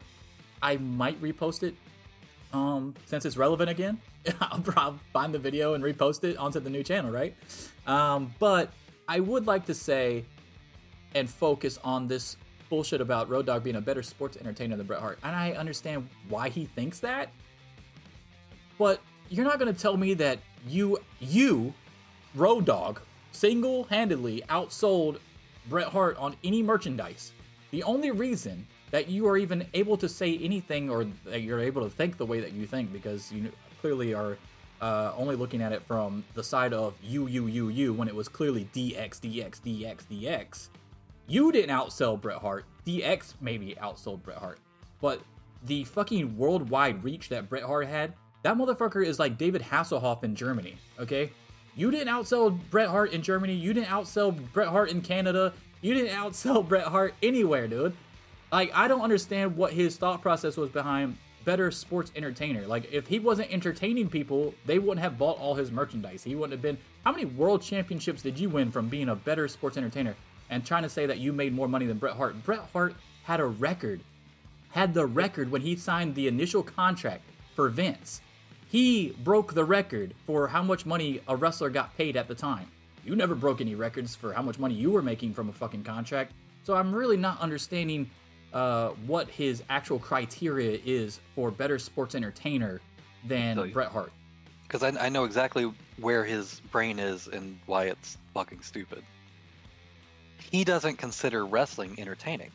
[0.61, 1.76] I might repost it
[2.54, 3.99] um, since it's relevant again.
[4.41, 7.36] I'll probably find the video and repost it onto the new channel, right?
[7.86, 8.72] Um, but
[9.08, 10.24] I would like to say
[11.16, 12.38] and focus on this
[12.70, 15.20] bullshit about Road Dogg being a better sports entertainer than Bret Hart.
[15.24, 17.30] And I understand why he thinks that.
[18.78, 21.74] But you're not going to tell me that you, you,
[22.34, 22.99] Road Dogg,
[23.32, 25.18] single handedly outsold
[25.70, 27.32] Bret Hart on any merchandise.
[27.72, 31.82] The only reason that you are even able to say anything or that you're able
[31.82, 34.38] to think the way that you think because you clearly are
[34.82, 38.14] uh, only looking at it from the side of you, you, you, you when it
[38.14, 40.70] was clearly DX, DX, DX, DX.
[41.26, 42.66] You didn't outsell Bret Hart.
[42.86, 44.60] DX maybe outsold Bret Hart.
[45.02, 45.22] But
[45.66, 48.14] the fucking worldwide reach that Bret Hart had,
[48.44, 51.32] that motherfucker is like David Hasselhoff in Germany, okay?
[51.76, 53.56] You didn't outsell Bret Hart in Germany.
[53.56, 55.52] You didn't outsell Bret Hart in Canada.
[55.82, 57.96] You didn't outsell Bret Hart anywhere, dude.
[58.54, 62.68] Like, I don't understand what his thought process was behind better sports entertainer.
[62.68, 66.24] Like, if he wasn't entertaining people, they wouldn't have bought all his merchandise.
[66.24, 66.78] He wouldn't have been.
[67.04, 70.16] How many world championships did you win from being a better sports entertainer
[70.51, 72.43] and trying to say that you made more money than Bret Hart?
[72.45, 72.93] Bret Hart
[73.24, 74.01] had a record,
[74.70, 77.24] had the record when he signed the initial contract
[77.56, 78.22] for Vince.
[78.70, 82.68] He broke the record for how much money a wrestler got paid at the time.
[83.04, 85.86] You never broke any records for how much money you were making from a fucking
[85.86, 86.34] contract.
[86.66, 88.12] So I'm really not understanding
[88.54, 92.82] uh, what his actual criteria is for better sports entertainer
[93.26, 93.72] than.
[93.72, 94.12] Bret Hart.
[94.64, 99.04] Because I, I know exactly where his brain is and why it's fucking stupid.
[100.51, 102.51] He doesn't consider wrestling entertaining.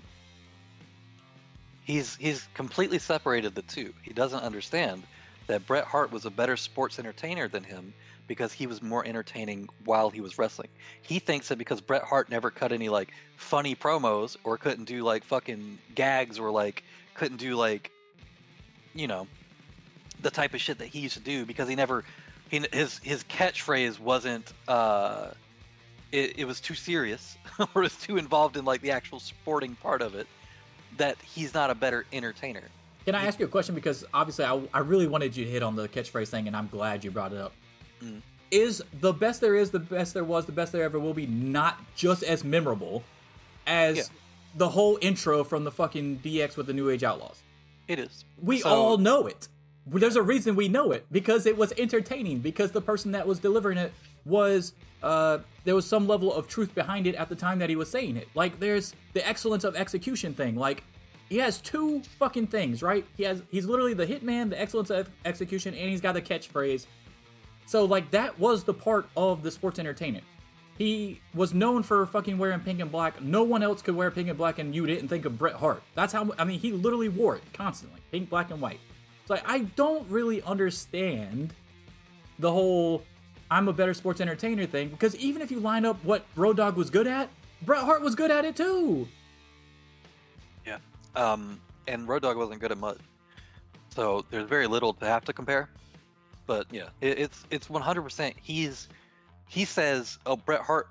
[1.84, 3.94] He's he's completely separated the two.
[4.02, 5.04] He doesn't understand
[5.46, 7.94] that Bret Hart was a better sports entertainer than him
[8.28, 10.68] because he was more entertaining while he was wrestling.
[11.02, 15.02] He thinks that because Bret Hart never cut any like funny promos or couldn't do
[15.02, 17.90] like fucking gags or like couldn't do like
[18.94, 19.26] you know
[20.22, 22.04] the type of shit that he used to do because he never
[22.48, 25.30] he, his his catchphrase wasn't uh
[26.12, 27.36] it, it was too serious
[27.74, 30.26] or was too involved in like the actual sporting part of it
[30.96, 32.64] that he's not a better entertainer
[33.08, 33.74] Can I ask you a question?
[33.74, 36.68] Because obviously, I, I really wanted you to hit on the catchphrase thing, and I'm
[36.68, 37.54] glad you brought it up.
[38.02, 38.22] Mm.
[38.50, 41.26] Is the best there is, the best there was, the best there ever will be
[41.26, 43.04] not just as memorable
[43.66, 44.02] as Yeah.
[44.56, 47.42] the whole intro from the fucking DX with the New Age Outlaws?
[47.86, 49.48] it is We So- all know it.
[49.86, 52.40] There's a reason we know it because it was entertaining.
[52.40, 53.92] Because the person that was delivering it
[54.26, 57.76] was uh, there was some level of truth behind it at the time that he
[57.76, 58.28] was saying it.
[58.34, 60.56] Like there's the excellence of execution thing.
[60.56, 60.82] Like
[61.30, 63.06] he has two fucking things, right?
[63.16, 66.84] He has he's literally the hitman, the excellence of execution, and he's got the catchphrase.
[67.68, 70.24] So like that was the part of the sports entertainment.
[70.78, 73.20] He was known for fucking wearing pink and black.
[73.20, 75.82] No one else could wear pink and black, and you didn't think of Bret Hart.
[75.94, 76.32] That's how.
[76.38, 78.80] I mean, he literally wore it constantly, pink, black, and white.
[79.26, 81.52] So like, I don't really understand
[82.38, 83.02] the whole
[83.50, 86.74] "I'm a better sports entertainer" thing because even if you line up what Road Dogg
[86.74, 87.28] was good at,
[87.60, 89.06] Bret Hart was good at it too.
[90.64, 90.78] Yeah.
[91.14, 93.00] Um, and Road Dogg wasn't good at much,
[93.90, 95.68] so there's very little to have to compare.
[96.48, 98.34] But yeah, it, it's it's 100%.
[98.42, 98.88] He's
[99.46, 100.88] he says, "Oh, Bret Hart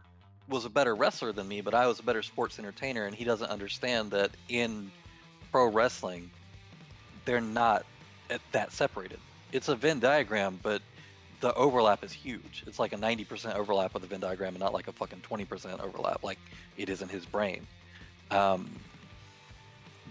[0.48, 3.26] was a better wrestler than me, but I was a better sports entertainer," and he
[3.26, 4.92] doesn't understand that in
[5.52, 6.30] pro wrestling,
[7.26, 7.86] they're not
[8.30, 9.20] at that separated.
[9.52, 10.84] It's a Venn diagram, but
[11.40, 12.64] the overlap is huge.
[12.68, 15.80] It's like a 90% overlap of the Venn diagram, and not like a fucking 20%
[15.80, 16.40] overlap, like
[16.78, 17.66] it is in his brain.
[18.30, 18.70] Um,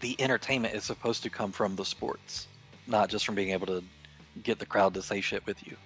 [0.00, 2.48] the entertainment is supposed to come from the sports,
[2.88, 3.84] not just from being able to
[4.42, 5.76] get the crowd to say shit with you.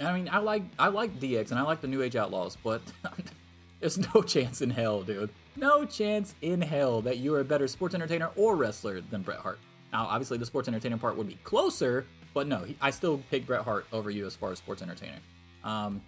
[0.00, 2.82] I mean, I like I like DX and I like the New Age Outlaws, but
[3.80, 5.30] there's no chance in hell, dude.
[5.56, 9.38] No chance in hell that you are a better sports entertainer or wrestler than Bret
[9.38, 9.58] Hart.
[9.92, 13.62] Now, obviously, the sports entertainer part would be closer, but no, I still pick Bret
[13.62, 15.18] Hart over you as far as sports entertainer.
[15.64, 16.02] Um,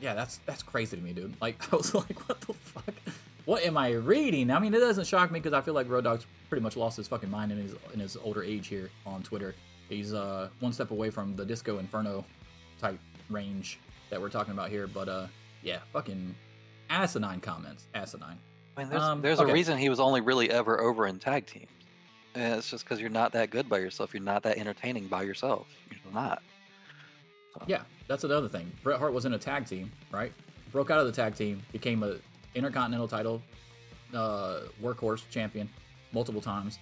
[0.00, 1.36] yeah, that's that's crazy to me, dude.
[1.40, 2.94] Like, I was like, what the fuck?
[3.44, 4.50] What am I reading?
[4.50, 6.96] I mean, it doesn't shock me because I feel like Road Dogg's pretty much lost
[6.96, 9.54] his fucking mind in his in his older age here on Twitter.
[9.88, 12.24] He's uh one step away from the Disco Inferno
[12.80, 12.98] type
[13.30, 13.78] range
[14.10, 14.86] that we're talking about here.
[14.86, 15.26] But uh,
[15.62, 16.34] yeah, fucking
[16.90, 18.38] asinine comments, asinine.
[18.76, 19.50] I mean, there's, Um, there's okay.
[19.50, 21.68] a reason he was only really ever over in tag teams.
[22.34, 24.12] And it's just because you're not that good by yourself.
[24.12, 25.68] You're not that entertaining by yourself.
[25.90, 26.42] You're not.
[27.68, 28.72] Yeah, that's another thing.
[28.82, 30.32] Bret Hart was in a tag team, right?
[30.72, 32.16] Broke out of the tag team, became a
[32.56, 33.40] intercontinental title
[34.12, 35.68] uh, workhorse champion
[36.12, 36.80] multiple times.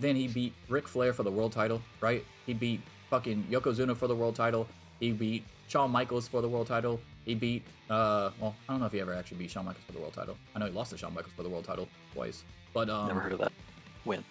[0.00, 2.24] Then he beat Ric Flair for the world title, right?
[2.46, 2.80] He beat
[3.10, 4.66] fucking Yokozuna for the world title.
[4.98, 7.00] He beat Shawn Michaels for the world title.
[7.26, 9.92] He beat, uh, well, I don't know if he ever actually beat Shawn Michaels for
[9.92, 10.36] the world title.
[10.54, 13.20] I know he lost to Shawn Michaels for the world title twice, but um, Never
[13.20, 13.52] heard of that.
[14.06, 14.24] Win.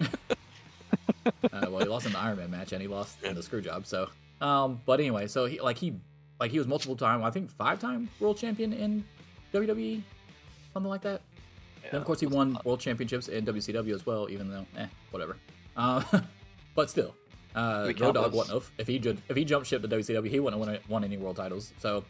[0.00, 3.60] uh, well, he lost in the Iron Man match and he lost in the screw
[3.60, 3.86] job.
[3.86, 4.08] So,
[4.40, 5.94] um, but anyway, so he like he
[6.40, 9.04] like he was multiple time, I think five time world champion in
[9.52, 10.02] WWE,
[10.72, 11.20] something like that.
[11.90, 15.36] Then of course he won world championships in WCW as well, even though eh, whatever.
[15.76, 16.02] Uh,
[16.74, 17.14] but still,
[17.54, 18.32] uh, Road those.
[18.32, 20.78] wouldn't have if he ju- if he jumped ship to WCW, he wouldn't have won,
[20.88, 21.72] won any world titles.
[21.78, 22.04] So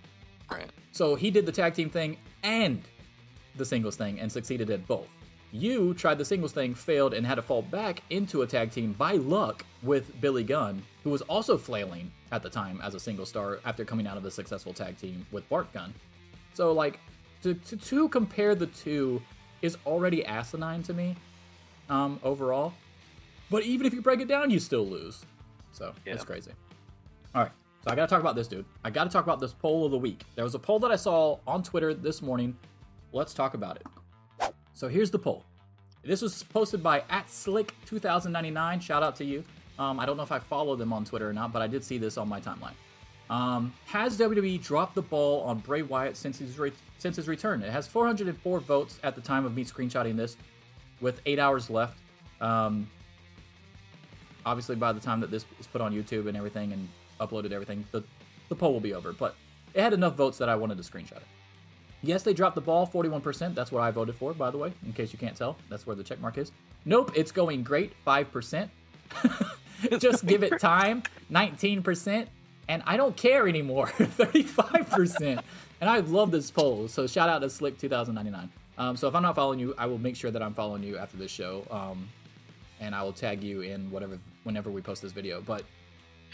[0.50, 0.70] Right.
[0.92, 2.82] so he did the tag team thing and
[3.56, 5.08] the singles thing and succeeded at both.
[5.50, 8.92] You tried the singles thing, failed, and had to fall back into a tag team
[8.92, 13.24] by luck with Billy Gunn, who was also flailing at the time as a single
[13.24, 15.94] star after coming out of the successful tag team with Bart Gunn.
[16.52, 17.00] So, like,
[17.42, 19.22] to, to, to compare the two
[19.62, 21.16] is already asinine to me
[21.88, 22.72] um, overall.
[23.50, 25.24] But even if you break it down, you still lose.
[25.72, 26.26] So, it's Yeah.
[26.26, 26.52] crazy.
[27.34, 27.52] All right.
[27.84, 28.64] So I got to talk about this, dude.
[28.84, 30.24] I got to talk about this poll of the week.
[30.34, 32.56] There was a poll that I saw on Twitter this morning.
[33.12, 34.52] Let's talk about it.
[34.74, 35.44] So here's the poll.
[36.02, 38.82] This was posted by at Slick2099.
[38.82, 39.44] Shout out to you.
[39.78, 41.84] Um, I don't know if I follow them on Twitter or not, but I did
[41.84, 42.74] see this on my timeline.
[43.30, 47.62] Um, has WWE dropped the ball on Bray Wyatt since his re- since his return?
[47.62, 50.36] It has 404 votes at the time of me screenshotting this,
[51.00, 51.98] with eight hours left.
[52.40, 52.88] Um,
[54.46, 56.88] obviously, by the time that this is put on YouTube and everything and
[57.20, 58.02] uploaded everything, the
[58.48, 59.12] the poll will be over.
[59.12, 59.34] But
[59.74, 61.26] it had enough votes that I wanted to screenshot it.
[62.02, 63.54] Yes, they dropped the ball 41%.
[63.54, 65.56] That's what I voted for, by the way, in case you can't tell.
[65.68, 66.52] That's where the check mark is.
[66.84, 68.68] Nope, it's going great 5%.
[69.98, 72.26] Just give it time 19%.
[72.68, 75.42] And I don't care anymore 35%.
[75.80, 76.88] and I love this poll.
[76.88, 78.48] So shout out to Slick2099.
[78.76, 80.98] Um, so if I'm not following you, I will make sure that I'm following you
[80.98, 81.66] after this show.
[81.70, 82.08] Um,
[82.80, 85.40] and I will tag you in whatever whenever we post this video.
[85.40, 85.64] But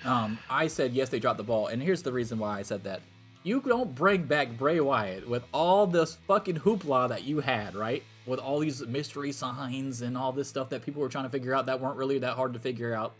[0.04, 2.84] um, I said yes, they dropped the ball, and here's the reason why I said
[2.84, 3.00] that.
[3.46, 8.02] You don't bring back Bray Wyatt with all this fucking hoopla that you had, right?
[8.24, 11.54] With all these mystery signs and all this stuff that people were trying to figure
[11.54, 13.12] out that weren't really that hard to figure out.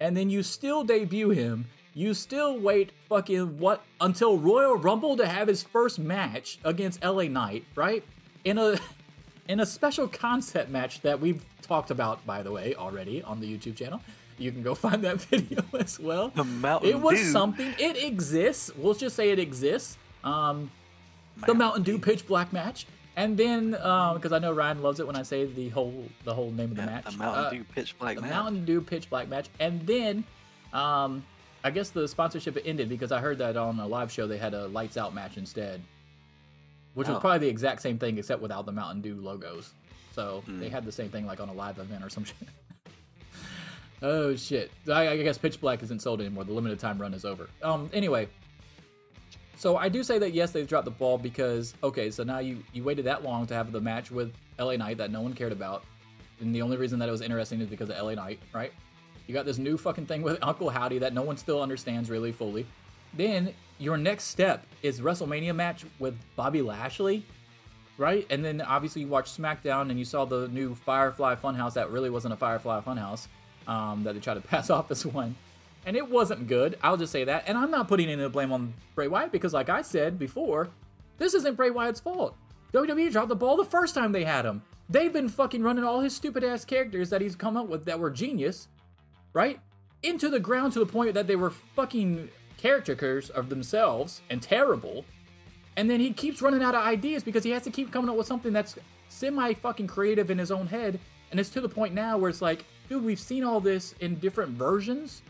[0.00, 1.66] And then you still debut him.
[1.98, 7.22] You still wait fucking what until Royal Rumble to have his first match against LA
[7.22, 8.04] Knight, right?
[8.44, 8.78] In a
[9.48, 13.46] in a special concept match that we've talked about, by the way, already on the
[13.50, 14.02] YouTube channel.
[14.36, 16.28] You can go find that video as well.
[16.34, 16.96] The Mountain Dew.
[16.98, 17.24] It was Dew.
[17.32, 17.74] something.
[17.78, 18.70] It exists.
[18.76, 19.96] We'll just say it exists.
[20.22, 20.70] Um,
[21.46, 22.86] the Mountain Dew pitch black match,
[23.16, 26.50] and then because I know Ryan loves it when I say the whole the whole
[26.50, 27.04] name of the Yeah, match.
[27.06, 28.30] the Mountain Uh, Dew pitch black the match.
[28.32, 30.24] Mountain Dew pitch black match, and then
[30.74, 31.24] um,
[31.66, 34.54] I guess the sponsorship ended because I heard that on a live show they had
[34.54, 35.82] a lights out match instead,
[36.94, 37.20] which was Oh.
[37.20, 39.72] probably the exact same thing except without the Mountain Dew logos.
[40.14, 40.60] So Hmm.
[40.60, 42.36] they had the same thing like on a live event or some shit.
[44.02, 44.70] oh shit!
[44.88, 46.44] I, I guess pitch black isn't sold anymore.
[46.44, 47.48] The limited time run is over.
[47.62, 47.90] Um.
[47.92, 48.28] Anyway,
[49.56, 52.62] So I do say that yes, they've dropped the ball because okay, so now you
[52.72, 55.52] you waited that long to have the match with LA Knight that no one cared
[55.52, 55.82] about,
[56.40, 58.72] and the only reason that it was interesting is because of LA Knight, right?
[59.26, 62.32] You got this new fucking thing with Uncle Howdy that no one still understands really
[62.32, 62.66] fully.
[63.12, 67.24] Then your next step is WrestleMania match with Bobby Lashley,
[67.98, 68.26] right?
[68.30, 72.10] And then obviously you watch SmackDown and you saw the new Firefly Funhouse that really
[72.10, 73.26] wasn't a Firefly Funhouse
[73.66, 75.34] um, that they tried to pass off as one.
[75.84, 76.78] And it wasn't good.
[76.82, 77.44] I'll just say that.
[77.46, 80.18] And I'm not putting any of the blame on Bray Wyatt because, like I said
[80.18, 80.68] before,
[81.18, 82.36] this isn't Bray Wyatt's fault.
[82.72, 84.62] WWE dropped the ball the first time they had him.
[84.90, 88.00] They've been fucking running all his stupid ass characters that he's come up with that
[88.00, 88.68] were genius,
[89.36, 89.60] right?
[90.02, 95.04] Into the ground to the point that they were fucking caricatures of themselves and terrible.
[95.76, 98.16] And then he keeps running out of ideas because he has to keep coming up
[98.16, 98.76] with something that's
[99.10, 100.98] semi fucking creative in his own head.
[101.30, 104.14] And it's to the point now where it's like, dude, we've seen all this in
[104.14, 105.20] different versions.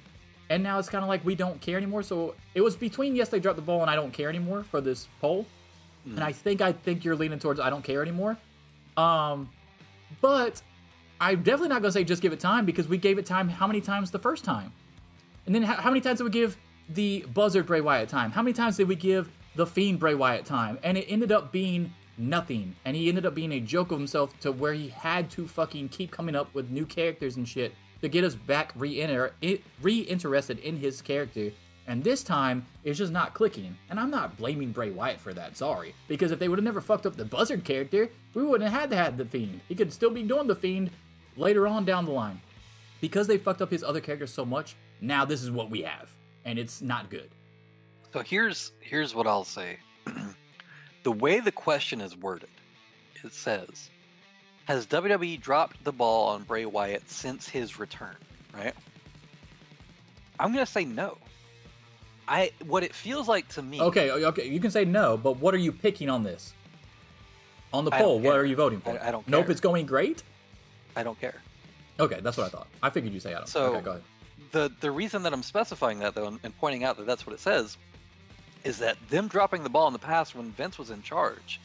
[0.50, 2.04] And now it's kind of like we don't care anymore.
[2.04, 4.80] So it was between yes, they dropped the ball and I don't care anymore for
[4.80, 5.46] this poll.
[6.04, 8.38] And I think I think you're leaning towards I don't care anymore.
[8.96, 9.50] Um,
[10.20, 10.62] but
[11.20, 13.66] I'm definitely not gonna say just give it time because we gave it time how
[13.66, 14.72] many times the first time?
[15.46, 16.56] And then how, how many times did we give
[16.88, 18.30] the Buzzard Bray Wyatt time?
[18.32, 20.78] How many times did we give the Fiend Bray Wyatt time?
[20.82, 22.76] And it ended up being nothing.
[22.84, 25.88] And he ended up being a joke of himself to where he had to fucking
[25.90, 30.58] keep coming up with new characters and shit to get us back re-inter- i- re-interested
[30.58, 31.50] in his character.
[31.88, 33.76] And this time, it's just not clicking.
[33.88, 35.94] And I'm not blaming Bray Wyatt for that, sorry.
[36.08, 38.90] Because if they would have never fucked up the Buzzard character, we wouldn't have had
[38.90, 39.60] to have the Fiend.
[39.68, 40.90] He could still be doing the Fiend
[41.37, 42.41] later on down the line.
[43.01, 46.11] Because they fucked up his other characters so much, now this is what we have.
[46.45, 47.28] And it's not good.
[48.12, 49.78] So here's here's what I'll say.
[51.03, 52.49] the way the question is worded,
[53.22, 53.91] it says,
[54.64, 58.16] "Has WWE dropped the ball on Bray Wyatt since his return?"
[58.55, 58.74] Right?
[60.39, 61.18] I'm gonna say no.
[62.28, 63.80] I what it feels like to me.
[63.80, 66.55] Okay, okay, you can say no, but what are you picking on this?
[67.72, 68.41] On the poll, what care.
[68.41, 68.91] are you voting for?
[68.91, 70.22] I- I don't Nope, it's going great?
[70.97, 71.36] I don't care.
[72.01, 72.66] Okay, that's what I thought.
[72.82, 73.49] I figured you'd say I don't.
[73.49, 74.03] So okay, go ahead.
[74.53, 77.34] the the reason that I'm specifying that though and, and pointing out that that's what
[77.34, 77.76] it says
[78.64, 81.61] is that them dropping the ball in the past when Vince was in charge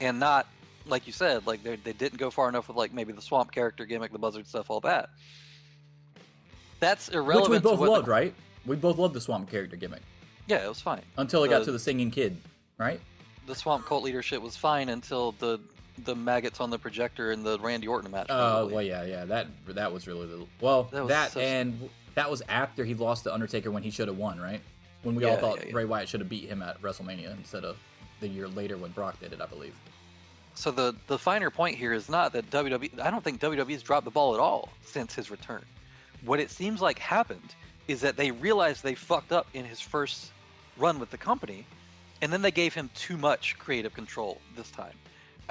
[0.00, 0.46] and not
[0.86, 3.50] like you said like they they didn't go far enough with like maybe the swamp
[3.52, 5.08] character gimmick the buzzard stuff all that
[6.80, 8.34] that's irrelevant Which we both loved, the, right?
[8.66, 10.02] We both loved the swamp character gimmick.
[10.48, 12.36] yeah it was fine Until it got to the singing kid,
[12.78, 13.00] right?
[13.46, 15.58] the swamp cult leadership was fine until the
[15.98, 18.74] the maggots on the projector in the Randy Orton match Oh, probably.
[18.74, 19.24] well, yeah, yeah.
[19.24, 20.84] That that was really the well.
[20.84, 24.40] That That, and that was after he lost to Undertaker when he should have won,
[24.40, 24.60] right?
[25.02, 25.72] When we all thought yeah, yeah.
[25.72, 27.76] Bray Wyatt should have beat him at WrestleMania instead of
[28.20, 29.74] the year later when Brock did it, I believe.
[30.54, 33.00] So the the finer point here is not that WWE.
[33.00, 35.64] I don't think WWE's dropped the ball at all since his return.
[36.24, 37.54] What it seems like happened
[37.88, 40.30] is that they realized they fucked up in his first
[40.78, 41.66] run with the company,
[42.20, 44.94] and then they gave him too much creative control this time.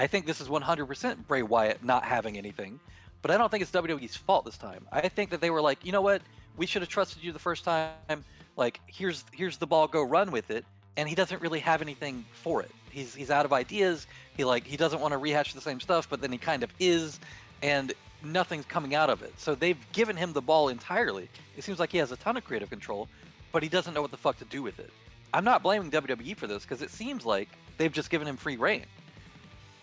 [0.01, 2.79] I think this is 100% Bray Wyatt not having anything,
[3.21, 4.87] but I don't think it's WWE's fault this time.
[4.91, 6.23] I think that they were like, you know what,
[6.57, 8.25] we should have trusted you the first time.
[8.57, 10.65] Like, here's here's the ball, go run with it.
[10.97, 12.71] And he doesn't really have anything for it.
[12.89, 14.07] He's he's out of ideas.
[14.35, 16.73] He like he doesn't want to rehash the same stuff, but then he kind of
[16.79, 17.19] is,
[17.61, 17.93] and
[18.23, 19.39] nothing's coming out of it.
[19.39, 21.29] So they've given him the ball entirely.
[21.55, 23.07] It seems like he has a ton of creative control,
[23.51, 24.91] but he doesn't know what the fuck to do with it.
[25.31, 28.57] I'm not blaming WWE for this because it seems like they've just given him free
[28.57, 28.85] reign,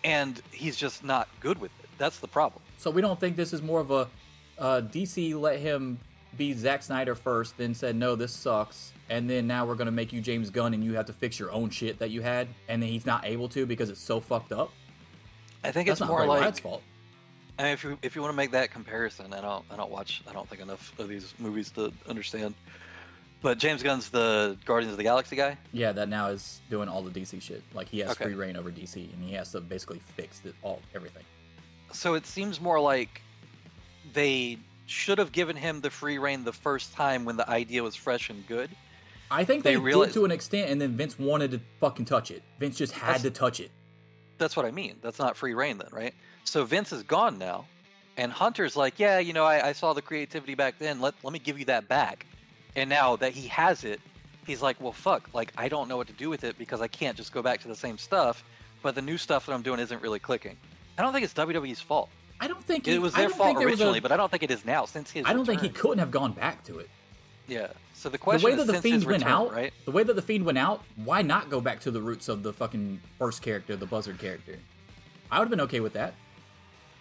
[0.03, 1.89] and he's just not good with it.
[1.97, 2.61] That's the problem.
[2.77, 4.07] So we don't think this is more of a
[4.57, 5.99] uh, DC let him
[6.37, 10.13] be Zack Snyder first, then said no, this sucks, and then now we're gonna make
[10.13, 12.81] you James Gunn and you have to fix your own shit that you had, and
[12.81, 14.71] then he's not able to because it's so fucked up.
[15.63, 16.81] I think That's it's more like Wyatt's fault.
[17.57, 19.91] I mean, if you if you want to make that comparison, I don't I don't
[19.91, 22.55] watch I don't think enough of these movies to understand.
[23.41, 25.57] But James Gunn's the Guardians of the Galaxy guy.
[25.71, 27.63] Yeah, that now is doing all the DC shit.
[27.73, 28.25] Like he has Okay.
[28.25, 31.23] free reign over DC, and he has to basically fix it all everything.
[31.93, 33.21] So it seems more like
[34.13, 37.95] they should have given him the free reign the first time when the idea was
[37.95, 38.69] fresh and good.
[39.31, 42.05] I think They they, realize- did to an extent, and then Vince wanted to fucking
[42.05, 42.41] touch it.
[42.59, 43.71] Vince just had That's- to touch it.
[44.39, 44.95] That's what I mean.
[45.01, 46.13] That's not free reign then, right?
[46.45, 47.67] So Vince is gone now,
[48.17, 50.99] and Hunter's like, yeah, you know, I, I saw the creativity back then.
[50.99, 52.25] Let let me give you that back.
[52.75, 53.99] And now that he has it,
[54.45, 55.29] he's like, well, fuck.
[55.33, 57.61] Like I don't know what to do with it because I can't just go back
[57.61, 58.43] to the same stuff.
[58.81, 60.55] But the new stuff that I'm doing isn't really clicking.
[60.97, 62.09] I don't think it's WWE's fault.
[62.39, 64.43] I don't think he, It was their fault was a- originally, but I don't think
[64.43, 65.25] it is now since his.
[65.25, 66.89] I don't think he couldn't have gone back to it.
[67.47, 67.67] Yeah.
[67.93, 69.73] So the question The way is that the fiend went return, out, right?
[69.83, 72.43] the way that the fiend went out, why not go back to the roots of
[72.43, 74.57] the fucking first character, the Buzzard character?
[75.29, 76.13] I would have been okay with that.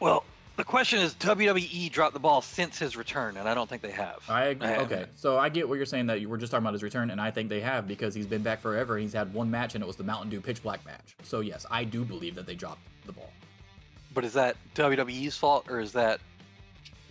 [0.01, 0.25] Well,
[0.59, 3.93] The question is, WWE dropped the ball since his return, and I don't think they
[3.93, 4.19] have.
[4.29, 4.67] I agree.
[4.69, 7.11] Okay, so I get what you're saying that you were just talking about his return,
[7.11, 8.97] and I think they have because he's been back forever.
[8.97, 11.15] and He's had one match, and it was the Mountain Dew Pitch Black match.
[11.23, 13.31] So yes, I do believe that they dropped the ball.
[14.13, 16.19] But is that WWE's fault, or is that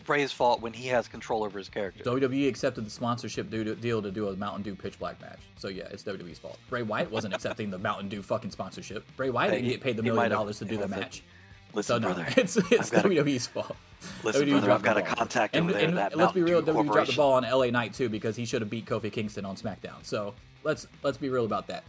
[0.04, 2.04] Bray's fault when he has control over his character?
[2.04, 5.40] WWE accepted the sponsorship to, deal to do a Mountain Dew Pitch Black match.
[5.58, 6.60] So yeah, it's WWE's fault.
[6.70, 9.06] Bray Wyatt wasn't accepting the Mountain Dew fucking sponsorship.
[9.16, 11.24] Bray Wyatt didn't get paid the million dollars to do the match.
[11.78, 12.28] Listen, So no, brother.
[12.38, 13.76] it's it's I've a- WWE's fault.
[14.24, 14.72] Listen, WWE brother.
[14.72, 15.88] I've got a contact and, over there.
[15.88, 18.46] and that let's be real, WWE dropped the ball on LA Knight too because he
[18.46, 20.04] should have beat Kofi Kingston on SmackDown.
[20.04, 21.84] So let's let's be real about that.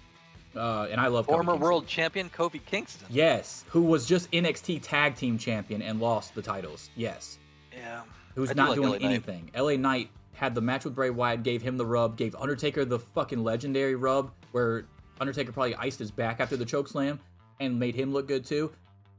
[0.57, 3.07] Uh, and I love Kofi Former world champion Kofi Kingston.
[3.11, 6.91] Yes, who was just NXT Tag Team Champion and lost the titles.
[6.97, 7.39] Yes,
[7.73, 8.03] Yeah.
[8.35, 9.05] who's I do not like doing LA Knight.
[9.05, 9.51] anything.
[9.57, 12.99] LA Knight had the match with Bray Wyatt, gave him the rub, gave Undertaker the
[12.99, 14.85] fucking legendary rub, where
[15.21, 17.19] Undertaker probably iced his back after the choke slam
[17.61, 18.71] and made him look good too.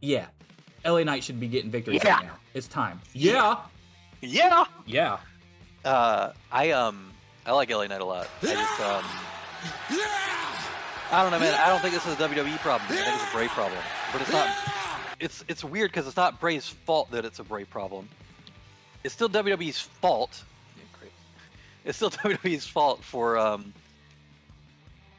[0.01, 0.27] Yeah,
[0.85, 2.15] LA Knight should be getting victories Yeah.
[2.15, 2.35] right now.
[2.53, 2.99] It's time.
[3.13, 3.57] Yeah,
[4.21, 4.65] Yeah.
[4.85, 5.17] yeah.
[5.85, 7.11] Uh, I um,
[7.45, 8.27] I like LA Knight a lot.
[8.41, 9.05] I just um,
[11.11, 11.53] I don't know, man.
[11.59, 12.87] I don't think this is a WWE problem.
[12.91, 13.79] I think it's a Bray problem.
[14.11, 14.49] But it's not.
[15.19, 18.07] It's it's weird because it's not Bray's fault that it's a Bray problem.
[19.03, 20.43] It's still WWE's fault.
[20.77, 21.11] Yeah, great.
[21.85, 23.73] It's still WWE's fault for um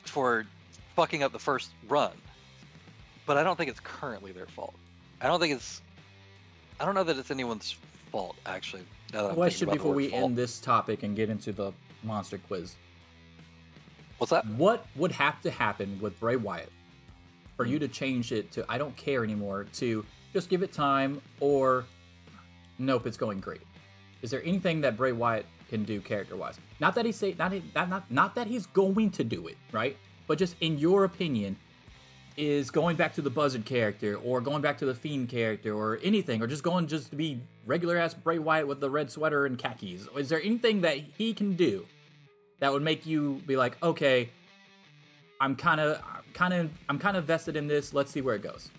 [0.05, 0.47] for
[0.97, 2.13] fucking up the first run.
[3.27, 4.75] But I don't think it's currently their fault.
[5.21, 5.83] I don't think it's.
[6.79, 7.77] I don't know that it's anyone's
[8.11, 8.83] fault actually.
[9.13, 10.25] Now that Question before we fault.
[10.25, 12.77] end this topic and get into the monster quiz.
[14.19, 14.47] What's that?
[14.47, 16.71] What would have to happen with Bray Wyatt
[17.57, 21.21] for you to change it to I don't care anymore to just give it time
[21.41, 21.85] or
[22.79, 23.63] nope, it's going great?
[24.23, 26.59] Is there anything that Bray Wyatt can do character wise?
[26.81, 29.97] Not that he say not, not not not that he's going to do it, right?
[30.27, 31.57] But just in your opinion,
[32.37, 35.99] is going back to the Buzzard character or going back to the Fiend character or
[36.03, 39.47] anything, or just going just to be regular ass Bray Wyatt with the red sweater
[39.47, 40.07] and khakis?
[40.17, 41.87] Is there anything that he can do
[42.61, 44.31] that would make you be like, okay,
[45.41, 46.03] I'm kind of,
[46.35, 47.95] kind of, I'm kind of vested in this.
[47.95, 48.71] Let's see where it goes.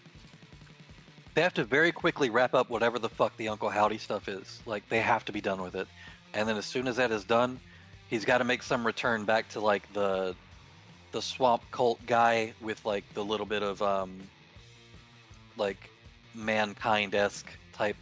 [1.34, 4.62] They have to very quickly wrap up whatever the fuck the Uncle Howdy stuff is.
[4.66, 5.88] Like they have to be done with it.
[6.34, 7.60] And then as soon as that is done,
[8.10, 10.36] he's got to make some return back to like the
[11.12, 14.18] the swamp cult guy with like the little bit of um
[15.57, 15.89] like
[16.34, 17.95] mankind esque type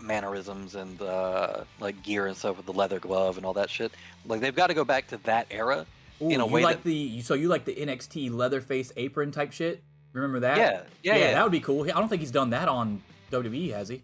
[0.00, 3.92] mannerisms and uh like gear and stuff with the leather glove and all that shit.
[4.26, 5.86] Like they've got to go back to that era
[6.20, 9.30] Ooh, in a you way like that the so you like the NXT Leatherface apron
[9.30, 9.82] type shit?
[10.12, 10.58] Remember that?
[10.58, 11.32] Yeah, yeah, yeah.
[11.32, 11.84] that would be cool.
[11.84, 14.02] I don't think he's done that on WWE, has he?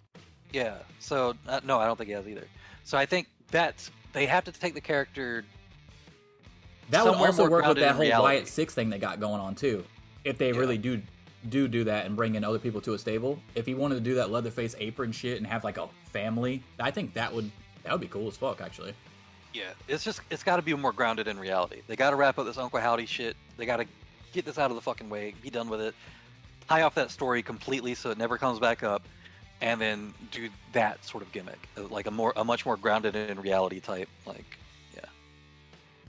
[0.53, 0.79] Yeah.
[1.01, 2.47] So uh, no, I don't think he has either.
[2.85, 5.45] So I think that's they have to take the character.
[6.91, 8.23] That would also work with that whole reality.
[8.23, 9.85] Wyatt Six thing they got going on too.
[10.25, 10.59] If they Yeah.
[10.59, 11.03] really do
[11.49, 14.01] do do that and bring in other people to a stable, if he wanted to
[14.01, 17.51] do that Leatherface apron shit and have like a family, I think that would
[17.85, 18.93] that would be cool as fuck actually.
[19.55, 19.71] Yeah.
[19.87, 21.83] It's just it's got to be more grounded in reality.
[21.87, 23.37] They got to wrap up this Uncle Howdy shit.
[23.57, 23.87] They got to
[24.33, 25.35] get this out of the fucking way.
[25.43, 25.95] Be done with it.
[26.69, 29.03] Tie off that story completely so it never comes back up,
[29.63, 31.59] and then do that sort of gimmick,
[31.89, 34.09] like a more a much more grounded in reality type.
[34.27, 34.59] Like,
[34.95, 35.07] yeah.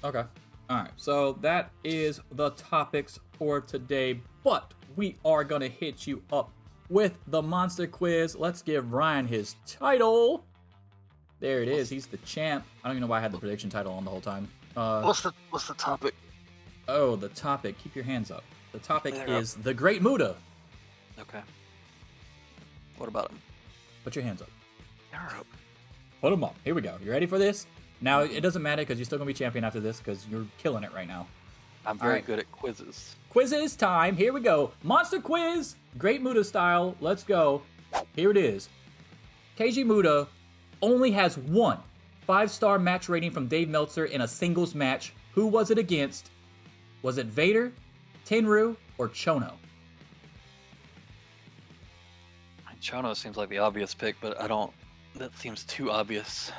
[0.03, 0.23] Okay.
[0.69, 0.91] All right.
[0.97, 6.51] So that is the topics for today, but we are going to hit you up
[6.89, 8.35] with the monster quiz.
[8.35, 10.43] Let's give Ryan his title.
[11.39, 11.89] There it is.
[11.89, 12.65] He's the champ.
[12.83, 14.47] I don't even know why I had the prediction title on the whole time.
[14.75, 16.13] Uh, What's the what's the topic?
[16.87, 17.77] oh, the topic.
[17.79, 18.43] Keep your hands up.
[18.71, 19.41] The topic They're up.
[19.41, 20.35] is the Great Muta.
[21.19, 21.41] Okay.
[22.97, 23.39] What about him?
[24.03, 24.49] Put your hands up.
[25.13, 25.45] Up.
[26.21, 26.55] Put them up.
[26.63, 26.95] Here we go.
[27.03, 27.65] You ready for this?
[28.01, 30.45] Now, it doesn't matter because you're still going to be champion after this because you're
[30.57, 31.27] killing it right now.
[31.85, 32.25] I'm very Alright.
[32.25, 33.15] good at quizzes.
[33.29, 34.15] Quizzes time.
[34.15, 34.71] Here we go.
[34.83, 35.75] Monster quiz.
[35.97, 36.95] Great Muta style.
[37.01, 37.61] Let's go.
[38.15, 38.69] Here it is.
[39.57, 40.27] Keiji Muto
[40.81, 41.79] only has one
[42.25, 45.13] five star match rating from Dave Meltzer in a singles match.
[45.33, 46.31] Who was it against?
[47.01, 47.71] Was it Vader,
[48.25, 49.53] Tenryu, or Chono?
[52.81, 54.71] Chono seems like the obvious pick, but I don't.
[55.15, 56.51] That seems too obvious.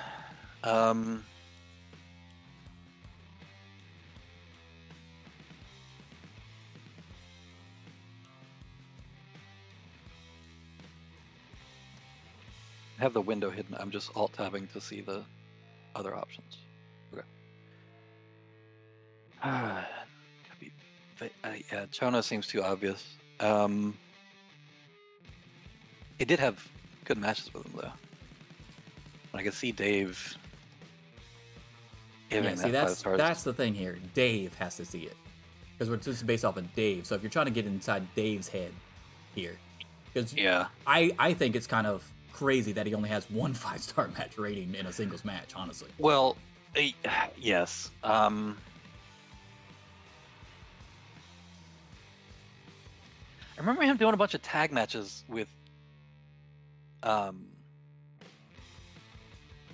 [0.64, 1.24] Um,
[13.00, 13.76] have the window hidden.
[13.78, 15.24] I'm just alt tabbing to see the
[15.94, 16.58] other options.
[17.12, 17.22] Okay.
[21.44, 23.18] Uh, yeah, Chono seems too obvious.
[23.40, 23.94] Um,
[26.18, 26.66] he did have
[27.04, 27.92] good matches with him though.
[29.34, 30.36] I could see Dave
[32.30, 33.98] Yeah, see, that's that's the thing here.
[34.14, 35.16] Dave has to see it
[35.72, 37.06] because we're just based off of Dave.
[37.06, 38.72] So if you're trying to get inside Dave's head
[39.34, 39.58] here,
[40.12, 43.80] because yeah, I I think it's kind of crazy that he only has one five
[43.80, 45.52] star match rating in a singles match.
[45.54, 46.36] Honestly, Well,
[46.76, 46.92] eh,
[47.38, 47.90] yes.
[48.02, 48.56] Um,
[53.56, 55.48] I remember him doing a bunch of tag matches with,
[57.02, 57.46] um,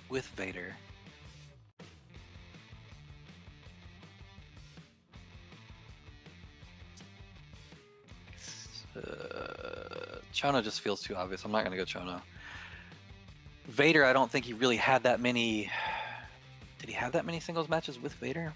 [0.09, 0.75] with Vader.
[8.95, 11.45] Uh, just feels too obvious.
[11.45, 12.21] I'm not gonna go Chono.
[13.67, 15.69] Vader, I don't think he really had that many.
[16.79, 18.53] Did he have that many singles matches with Vader?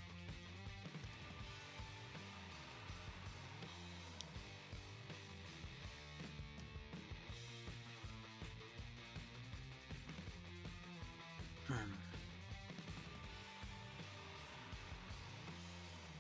[11.68, 11.74] Hmm.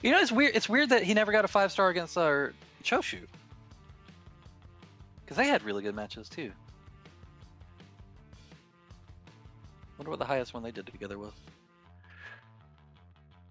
[0.01, 0.55] You know, it's weird.
[0.55, 2.47] It's weird that he never got a five star against uh,
[2.83, 3.21] Choshu.
[5.23, 6.51] Because they had really good matches too.
[10.01, 11.31] Wonder what the highest one they did together was.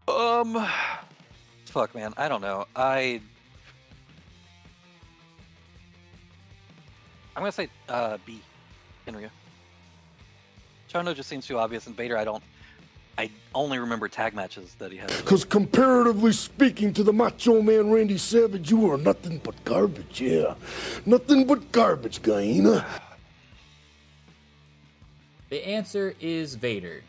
[0.08, 0.66] Um,
[1.66, 2.66] fuck, man, I don't know.
[2.74, 3.20] I
[7.36, 8.42] I'm gonna say uh B,
[9.06, 9.30] Henry.
[10.92, 12.42] Chono just seems too obvious, and Vader, I don't.
[13.16, 15.06] I only remember tag matches that he had.
[15.06, 20.54] Because comparatively speaking to the Macho Man Randy Savage, you are nothing but garbage, yeah.
[21.06, 22.84] Nothing but garbage, Gaina.
[25.50, 27.02] The answer is Vader.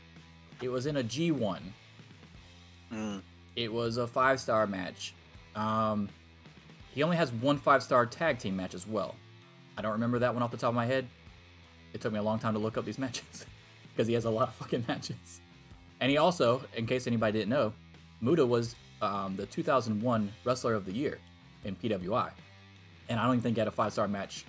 [0.61, 1.59] It was in a G1.
[2.91, 3.21] Mm.
[3.55, 5.13] It was a five star match.
[5.55, 6.09] Um,
[6.93, 9.15] he only has one five star tag team match as well.
[9.77, 11.07] I don't remember that one off the top of my head.
[11.93, 13.45] It took me a long time to look up these matches
[13.91, 15.41] because he has a lot of fucking matches.
[15.99, 17.73] And he also, in case anybody didn't know,
[18.21, 21.19] Muta was um, the 2001 Wrestler of the Year
[21.63, 22.31] in PWI.
[23.07, 24.45] And I don't even think he had a five star match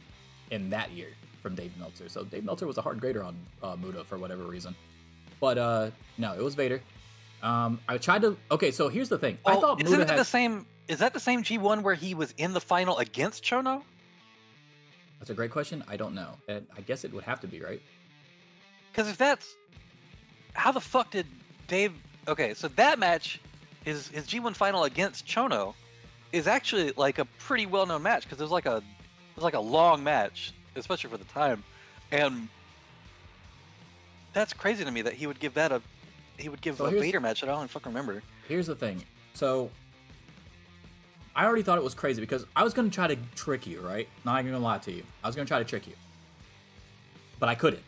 [0.51, 1.09] in that year
[1.43, 2.09] from Dave Meltzer.
[2.09, 4.75] So Dave Meltzer was a hard grader on uh, Muta for whatever reason.
[5.41, 6.81] But uh, no, it was Vader.
[7.43, 8.37] Um, I tried to.
[8.51, 9.39] Okay, so here's the thing.
[9.45, 10.19] I Oh, thought isn't Muta it had.
[10.19, 10.65] the same?
[10.89, 13.83] Is that the same G1 where he was in the final against Chono?
[15.19, 15.85] That's a great question.
[15.89, 16.37] I don't know.
[16.49, 17.81] And I guess it would have to be right.
[18.91, 19.57] Because if that's
[20.55, 21.27] how the fuck did
[21.67, 21.93] Dave?
[22.29, 23.41] Okay, so that match,
[23.85, 25.75] his his G1 final against Chono,
[26.31, 29.45] is actually like a pretty well known match because it was like a it was
[29.45, 31.63] like a long match, especially for the time,
[32.11, 32.49] and
[34.33, 35.83] that's crazy to me that he would give that a
[36.39, 38.23] he would give So a Vader match that I don't fucking remember.
[38.49, 39.05] Here's the thing.
[39.35, 39.71] So
[41.37, 44.09] I already thought it was crazy because I was gonna try to trick you, right?
[44.25, 45.03] Not even gonna lie to you.
[45.23, 45.95] I was gonna try to trick you.
[47.39, 47.83] But I couldn't.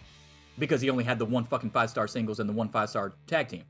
[0.59, 3.12] Because he only had the one fucking five star singles and the one five star
[3.26, 3.64] tag team.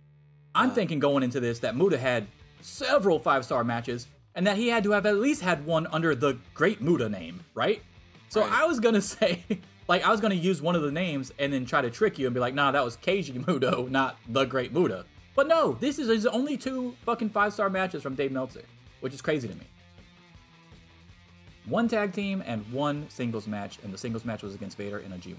[0.55, 0.75] I'm Uh.
[0.75, 2.27] thinking going into this that Muta had
[2.61, 6.15] several five star matches and that he had to have at least had one under
[6.15, 7.83] the Great Muta name, right?
[8.29, 8.53] So Right.
[8.53, 9.45] I was gonna say,
[9.89, 12.27] like, I was gonna use one of the names and then try to trick you
[12.27, 15.05] and be like, nah, that was Keiji Muto, not the Great Muta.
[15.37, 18.63] But no, this is his only two fucking five star matches from Dave Meltzer,
[19.01, 19.67] which is crazy to me.
[21.67, 25.13] One tag team and one singles match, and the singles match was against Vader in
[25.13, 25.37] a G1.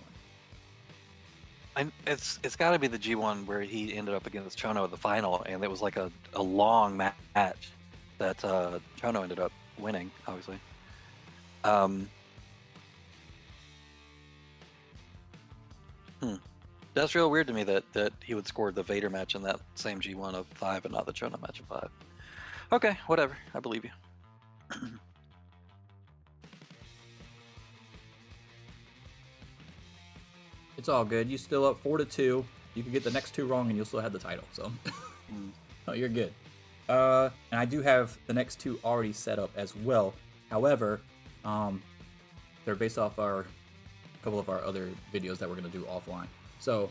[1.78, 4.92] I, it's it's got to be the G1 where he ended up against Chono at
[4.92, 7.70] the final, and it was like a, a long match
[8.18, 10.58] that uh, Chono ended up winning, obviously.
[11.64, 12.10] Um,
[16.30, 16.36] hmm.
[16.94, 19.60] That's real weird to me that, that he would score the Vader match in that
[19.76, 21.90] same G1 of five and not the Chono match of five.
[22.72, 23.38] Okay, whatever.
[23.54, 23.92] I believe you.
[30.78, 31.30] It's all good.
[31.30, 32.46] You still up four to two.
[32.74, 34.44] You can get the next two wrong, and you'll still have the title.
[34.54, 34.72] So,
[35.88, 36.34] oh, you're good.
[36.88, 40.14] Uh, and I do have the next two already set up as well.
[40.50, 41.02] However,
[41.44, 41.82] um,
[42.66, 43.46] they're based off our
[44.26, 46.26] couple of our other videos that we're gonna do offline.
[46.60, 46.90] So,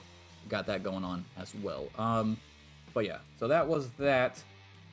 [0.48, 1.89] got that going on as well.
[1.98, 2.39] Um,
[2.94, 4.43] but yeah, so that was that.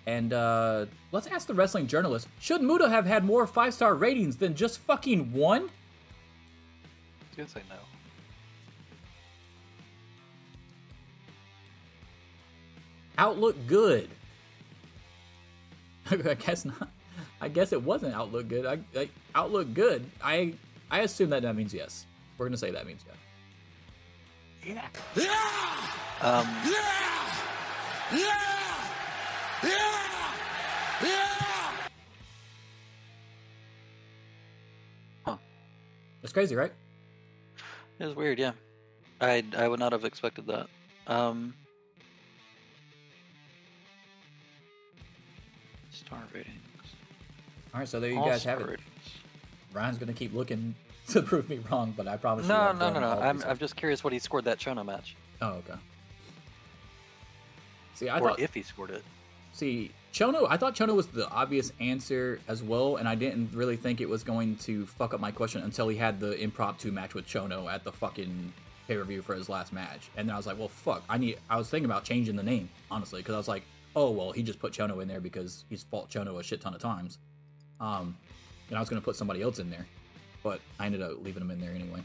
[0.07, 4.35] And uh, let's ask the wrestling journalist: Should Muta have had more five star ratings
[4.37, 5.61] than just fucking one?
[5.61, 5.65] I
[7.29, 7.75] was gonna say no.
[13.19, 14.09] Outlook good.
[16.11, 16.89] I guess not.
[17.39, 18.65] I guess it wasn't Outlook good.
[18.65, 20.09] I, I Outlook good.
[20.23, 20.55] I
[20.89, 22.07] I assume that that means yes.
[22.41, 23.05] We're gonna say that means
[24.65, 24.83] yes.
[26.21, 26.73] Um, yeah.
[28.11, 28.41] Yeah.
[29.63, 29.69] Yeah.
[31.03, 31.37] Yeah.
[35.23, 35.37] Huh.
[36.23, 36.71] That's crazy, right?
[37.99, 38.53] It was weird, yeah.
[39.21, 40.65] I I would not have expected that.
[41.05, 41.53] Um,
[45.91, 46.55] star ratings.
[47.75, 48.71] All right, so there you All guys star have it.
[48.71, 48.87] ratings.
[49.73, 50.73] Ryan's gonna keep looking
[51.09, 52.49] to prove me wrong, but I promise you.
[52.49, 53.21] No, I've no, done no, no.
[53.21, 53.43] I'm.
[53.43, 55.79] I'm just curious what he scored that Chono match, Oh, okay.
[57.95, 58.39] See, I or thought.
[58.39, 59.03] if he scored it.
[59.53, 63.75] See, Chono, I thought Chono was the obvious answer as well, and I didn't really
[63.75, 67.13] think it was going to fuck up my question until he had the impromptu match
[67.13, 68.53] with Chono at the fucking
[68.87, 70.09] pay per view for his last match.
[70.17, 71.37] And then I was like, well, fuck, I need.
[71.49, 73.63] I was thinking about changing the name, honestly, because I was like,
[73.95, 76.73] oh, well, he just put Chono in there because he's fought Chono a shit ton
[76.73, 77.17] of times.
[77.79, 78.17] Um,
[78.69, 79.85] and I was going to put somebody else in there,
[80.43, 82.01] but I ended up leaving him in there anyway.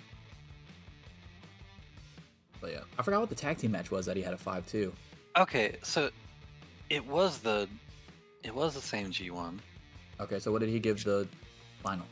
[2.61, 4.67] But yeah, I forgot what the tag team match was that he had a 5
[4.67, 4.93] 2.
[5.39, 6.11] Okay, so
[6.91, 7.69] it was the
[8.43, 9.59] it was the same G1.
[10.21, 11.29] Okay, so what did he give the
[11.83, 12.07] final?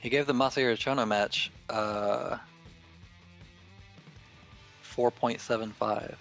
[0.00, 2.36] He gave the Masahiro Chono match uh
[4.94, 6.14] 4.75.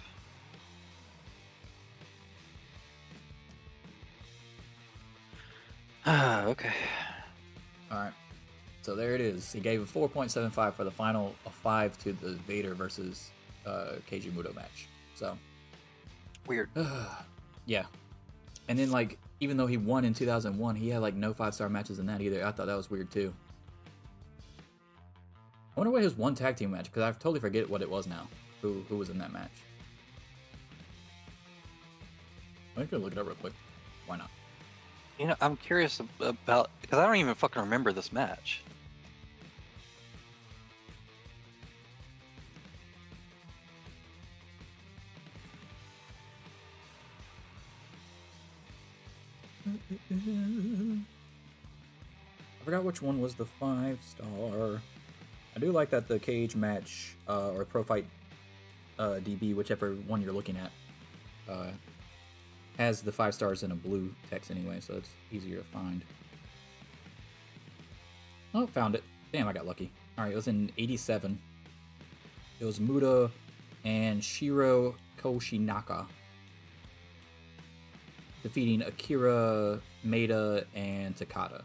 [6.06, 6.72] Ah, okay.
[7.92, 8.14] All right.
[8.82, 9.52] So there it is.
[9.52, 13.32] He gave a 4.75 for the final, a 5 to the Vader versus
[13.66, 14.88] uh, Keiji Muto match.
[15.16, 15.38] So,
[16.48, 16.70] Weird.
[17.66, 17.86] yeah.
[18.68, 21.70] And then, like, even though he won in 2001, he had, like, no five star
[21.70, 22.46] matches in that either.
[22.46, 23.34] I thought that was weird, too.
[25.76, 28.08] I wonder what his one tag team match, because I totally forget what it was
[28.08, 28.28] now.
[28.62, 29.52] Who, who was in that match?
[32.78, 33.54] I can look it up real quick.
[34.06, 34.30] Why not?
[35.20, 38.64] You know, I'm curious about because I don't even fucking remember this match.
[50.12, 50.98] I
[52.66, 54.82] forgot which one was the five star.
[55.56, 58.06] I do like that the cage match uh, or pro fight
[59.00, 60.72] uh, DB, whichever one you're looking at,
[61.50, 61.72] uh,
[62.78, 66.04] has the five stars in a blue text anyway, so it's easier to find.
[68.54, 69.04] Oh, found it.
[69.32, 69.92] Damn, I got lucky.
[70.18, 71.40] All right, it was in '87.
[72.60, 73.32] It was Muta
[73.86, 76.06] and Shiro Koshinaka
[78.44, 81.62] defeating Akira, Maeda, and Takada.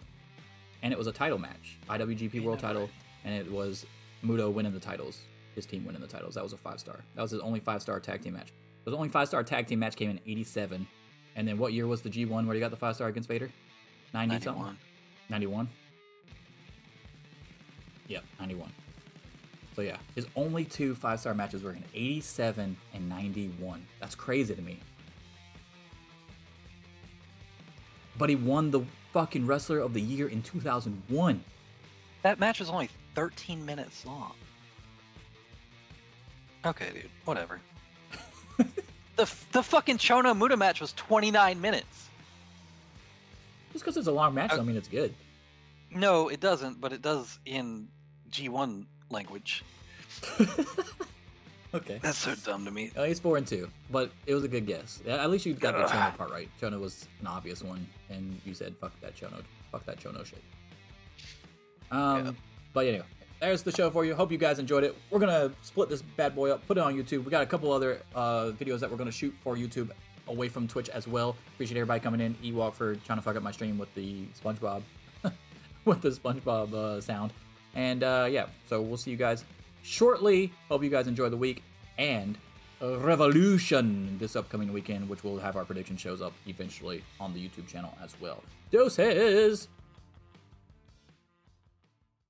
[0.83, 2.89] And it was a title match, IWGP World Title,
[3.25, 3.87] and it was
[4.25, 5.23] Muto winning the titles,
[5.55, 6.35] his team winning the titles.
[6.35, 7.01] That was a five star.
[7.15, 8.53] That was his only five star tag team match.
[8.85, 10.87] His only five star tag team match came in '87.
[11.35, 13.51] And then what year was the G1 where he got the five star against Vader?
[14.15, 14.63] 90 something?
[14.63, 14.79] 91.
[15.29, 15.69] 91?
[18.09, 18.73] Yep, 91.
[19.75, 23.87] So yeah, his only two five star matches were in 87 and 91.
[24.01, 24.81] That's crazy to me.
[28.19, 28.83] But he won the
[29.13, 31.45] fucking Wrestler of the Year in 2001.
[32.23, 34.33] That match was only 13 minutes long.
[36.65, 37.11] Okay, dude.
[37.25, 37.61] Whatever.
[39.17, 42.09] the the fucking Chono Muta match was 29 minutes.
[43.73, 45.15] Just because it's a long match, uh, I mean it's good.
[45.91, 47.89] No, it doesn't, but it does in
[48.31, 49.65] G1 language.
[51.77, 51.99] Okay.
[52.03, 52.91] That's so dumb to me.
[52.97, 55.03] Uh, he's four and two, but it was a good guess.
[55.07, 56.49] At least you got the Chono part right.
[56.61, 60.43] Chono was an obvious one, and you said fuck that Chono, fuck that Chono shit.
[61.91, 62.33] Um, Yeah.
[62.73, 63.05] but anyway,
[63.41, 64.15] there's the show for you.
[64.15, 64.97] Hope you guys enjoyed it.
[65.11, 67.25] We're gonna split this bad boy up, put it on YouTube.
[67.25, 69.91] We got a couple other uh, videos that we're gonna shoot for YouTube
[70.29, 71.37] away from Twitch as well.
[71.55, 72.35] Appreciate everybody coming in.
[72.37, 74.83] Ewok for trying to fuck up my stream with the SpongeBob,
[75.85, 77.33] with the SpongeBob uh, sound.
[77.75, 79.45] And uh, yeah, so we'll see you guys
[79.87, 80.53] shortly.
[80.69, 81.63] Hope you guys enjoy the week
[81.97, 82.37] and
[82.81, 87.67] Revolution this upcoming weekend, which will have our prediction shows up eventually on the YouTube
[87.67, 88.43] channel as well.
[88.71, 89.69] Doses!